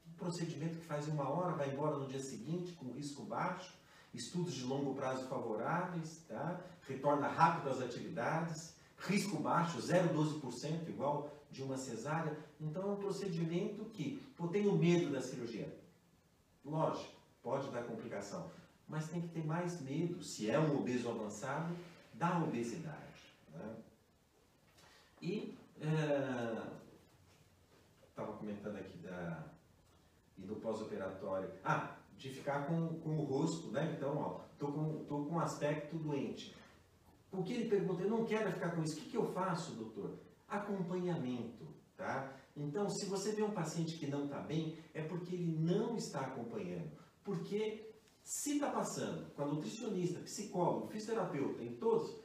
[0.09, 3.74] um procedimento que faz uma hora, vai embora no dia seguinte, com risco baixo,
[4.14, 6.59] estudos de longo prazo favoráveis, tá?
[6.88, 12.36] retorna rápido às atividades, risco baixo, 0,12%, igual de uma cesárea.
[12.61, 15.72] Então é um procedimento que, eu tenho medo da cirurgia.
[16.64, 18.51] Lógico, pode dar complicação,
[18.88, 21.74] mas tem que ter mais medo, se é um obeso avançado,
[22.14, 23.22] da obesidade.
[23.53, 23.76] Né?
[25.22, 25.57] E
[28.09, 29.44] estava é, comentando aqui da
[30.38, 31.51] e do pós-operatório.
[31.64, 33.94] Ah, de ficar com, com o rosto, né?
[33.97, 36.55] Então, ó, tô com, tô com um aspecto doente.
[37.32, 38.99] O que ele pergunta, eu não quero ficar com isso.
[38.99, 40.14] O que, que eu faço, doutor?
[40.49, 41.66] Acompanhamento,
[41.97, 42.32] tá?
[42.57, 46.20] Então, se você vê um paciente que não está bem, é porque ele não está
[46.20, 46.90] acompanhando.
[47.22, 47.92] Porque
[48.22, 52.18] se está passando com a nutricionista, psicólogo, fisioterapeuta, em todos,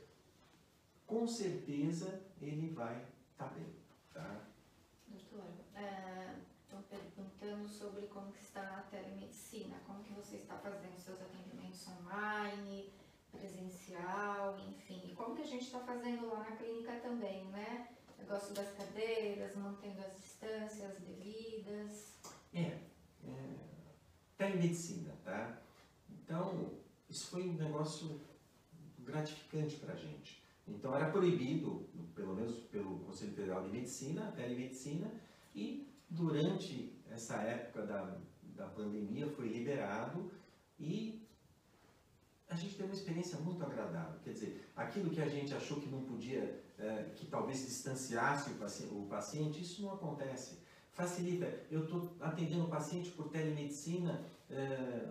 [1.06, 2.96] com certeza ele vai
[3.32, 3.76] estar tá bem,
[4.14, 4.48] tá?
[5.08, 5.44] Doutor,
[5.76, 11.22] estão é, perguntando sobre como que está a telemedicina, como que você está fazendo seus
[11.22, 12.92] atendimentos online,
[13.32, 17.90] presencial, enfim, e como que a gente está fazendo lá na clínica também, né?
[18.22, 22.14] Negócio das cadeiras, mantendo as distâncias devidas.
[22.54, 22.80] É,
[23.26, 23.52] é
[24.38, 25.62] telemedicina, tá?
[26.10, 26.72] Então,
[27.10, 28.22] isso foi um negócio
[29.00, 30.42] gratificante para gente.
[30.68, 35.12] Então, era proibido, pelo menos pelo Conselho Federal de Medicina, a telemedicina,
[35.54, 38.18] e durante essa época da,
[38.56, 40.32] da pandemia foi liberado
[40.80, 41.22] e
[42.50, 44.20] a gente teve uma experiência muito agradável.
[44.24, 48.56] Quer dizer, aquilo que a gente achou que não podia, é, que talvez distanciasse o
[48.56, 50.60] paciente, o paciente, isso não acontece.
[50.92, 51.48] Facilita.
[51.70, 55.08] Eu estou atendendo o paciente por telemedicina, é,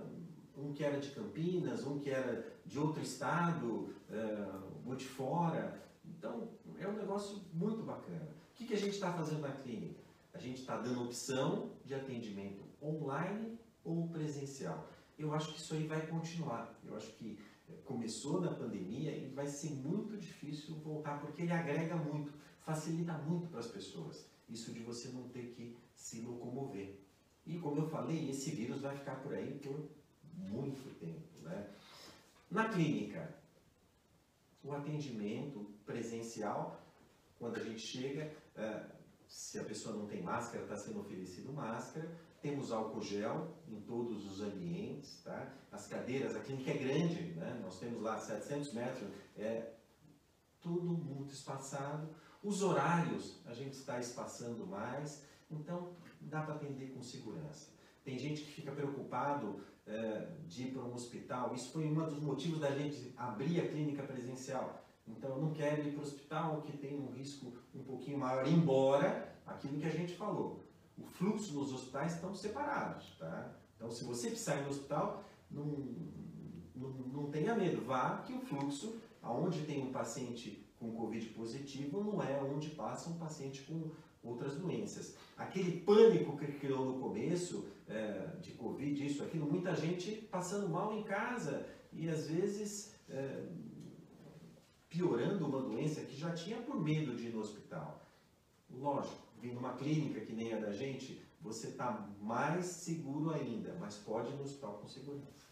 [0.56, 4.48] um que era de Campinas, um que era de outro estado, é,
[4.86, 5.80] ou de fora.
[6.04, 6.48] Então,
[6.78, 8.28] é um negócio muito bacana.
[8.52, 10.00] O que, a gente está fazendo na clínica?
[10.34, 14.86] A gente está dando opção de atendimento online ou presencial
[15.20, 16.74] eu acho que isso aí vai continuar.
[16.84, 17.38] Eu acho que
[17.91, 23.49] começou na pandemia e vai ser muito difícil voltar, porque ele agrega muito, facilita muito
[23.49, 24.26] para as pessoas.
[24.49, 27.01] Isso de você não ter que se locomover.
[27.45, 29.88] E como eu falei, esse vírus vai ficar por aí por
[30.36, 31.43] muito tempo.
[31.43, 31.68] Né?
[32.49, 33.34] Na clínica,
[34.62, 36.80] o atendimento presencial,
[37.41, 38.86] quando a gente chega, eh,
[39.26, 42.09] se a pessoa não tem máscara, está sendo oferecido máscara
[42.41, 45.53] temos álcool gel em todos os ambientes, tá?
[45.70, 47.61] As cadeiras, a clínica é grande, né?
[47.62, 49.72] Nós temos lá 700 metros, é
[50.61, 52.09] tudo muito espaçado.
[52.43, 57.68] Os horários, a gente está espaçando mais, então dá para atender com segurança.
[58.03, 61.55] Tem gente que fica preocupado é, de ir para um hospital.
[61.55, 64.84] Isso foi um dos motivos da gente abrir a clínica presencial.
[65.07, 68.47] Então, eu não quero ir para o hospital que tem um risco um pouquinho maior,
[68.47, 70.64] embora aquilo que a gente falou,
[71.01, 73.53] o fluxo nos hospitais estão separados, tá?
[73.76, 75.64] Então, se você precisar ir no hospital, não,
[76.74, 82.03] não, não tenha medo, vá que o fluxo, aonde tem um paciente com Covid positivo,
[82.03, 83.90] não é onde passa um paciente com
[84.22, 85.16] outras doenças.
[85.36, 90.92] Aquele pânico que criou no começo é, de Covid, isso, aquilo, muita gente passando mal
[90.92, 93.46] em casa e às vezes é,
[94.88, 98.07] piorando uma doença que já tinha por medo de ir no hospital.
[98.70, 103.97] Lógico, vir numa clínica que nem a da gente, você está mais seguro ainda, mas
[103.97, 105.49] pode ir no hospital com segurança.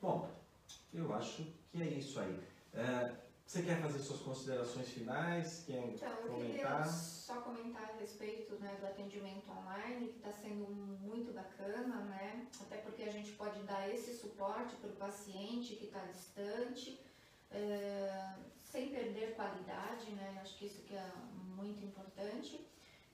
[0.00, 0.30] Bom,
[0.94, 2.40] eu acho que é isso aí.
[2.72, 5.64] É, você quer fazer suas considerações finais?
[5.66, 6.82] Quer então, eu comentar?
[6.82, 10.68] queria só comentar a respeito né, do atendimento online, que está sendo
[11.00, 12.46] muito bacana, né?
[12.60, 17.00] Até porque a gente pode dar esse suporte para o paciente que está distante,
[17.50, 20.38] é, sem perder qualidade, né?
[20.40, 21.12] Acho que isso que é
[21.56, 22.66] muito importante.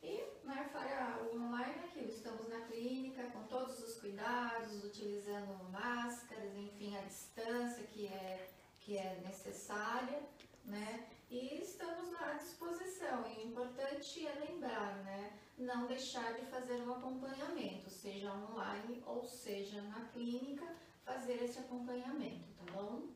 [0.02, 5.70] E né, para o online é aquilo, estamos na clínica com todos os cuidados, utilizando
[5.70, 10.22] máscaras, enfim, a distância que é, que é necessária,
[10.64, 11.08] né?
[11.30, 13.24] E estamos à disposição.
[13.32, 15.38] E o importante é lembrar, né?
[15.56, 20.66] Não deixar de fazer um acompanhamento, seja online ou seja na clínica,
[21.04, 23.08] fazer esse acompanhamento, tá bom?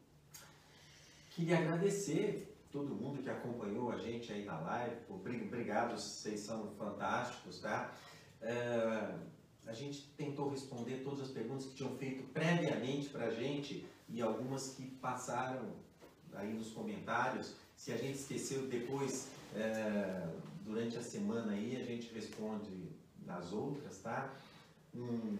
[1.39, 4.97] Queria agradecer todo mundo que acompanhou a gente aí na live.
[5.09, 7.95] Obrigado, vocês são fantásticos, tá?
[8.43, 9.15] É,
[9.65, 14.21] a gente tentou responder todas as perguntas que tinham feito previamente para a gente e
[14.21, 15.75] algumas que passaram
[16.35, 17.55] aí nos comentários.
[17.77, 20.27] Se a gente esqueceu depois, é,
[20.65, 22.91] durante a semana aí, a gente responde
[23.25, 24.35] nas outras, tá?
[24.93, 25.39] Um,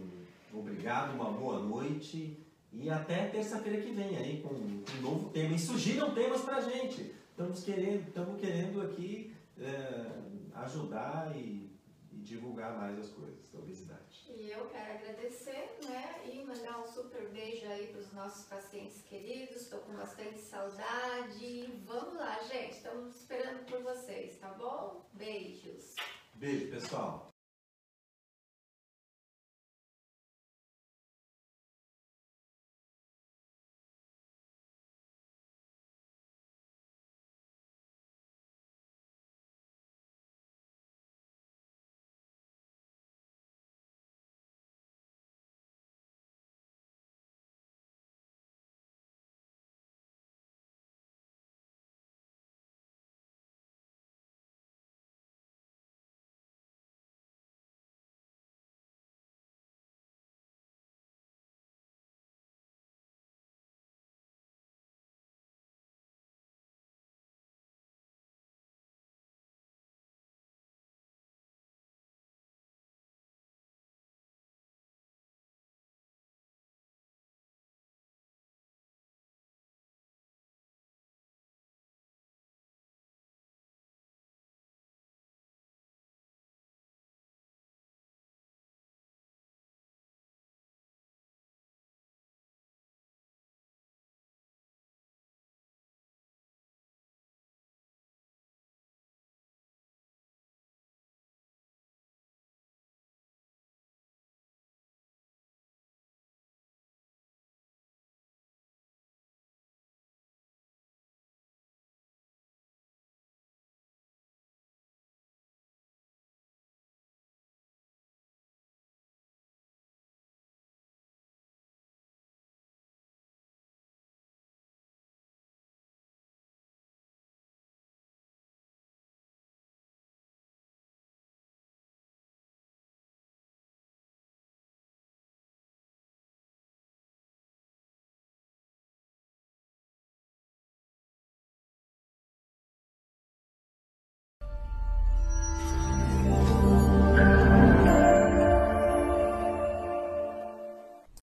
[0.55, 2.39] obrigado, uma boa noite
[2.73, 5.55] e até terça-feira que vem aí com, com um novo tema.
[5.55, 7.15] E surgiram temas para a gente.
[7.31, 10.11] Estamos querendo, estamos querendo aqui é,
[10.55, 11.71] ajudar e,
[12.13, 14.27] e, divulgar mais as coisas da obesidade.
[14.29, 16.21] E eu quero agradecer, né?
[16.27, 19.63] E mandar um super beijo aí para os nossos pacientes queridos.
[19.63, 21.73] Estou com bastante saudade.
[21.87, 22.77] Vamos lá, gente.
[22.77, 25.09] Estamos esperando por vocês, tá bom?
[25.15, 25.95] Beijos.
[26.35, 27.29] Beijo, pessoal.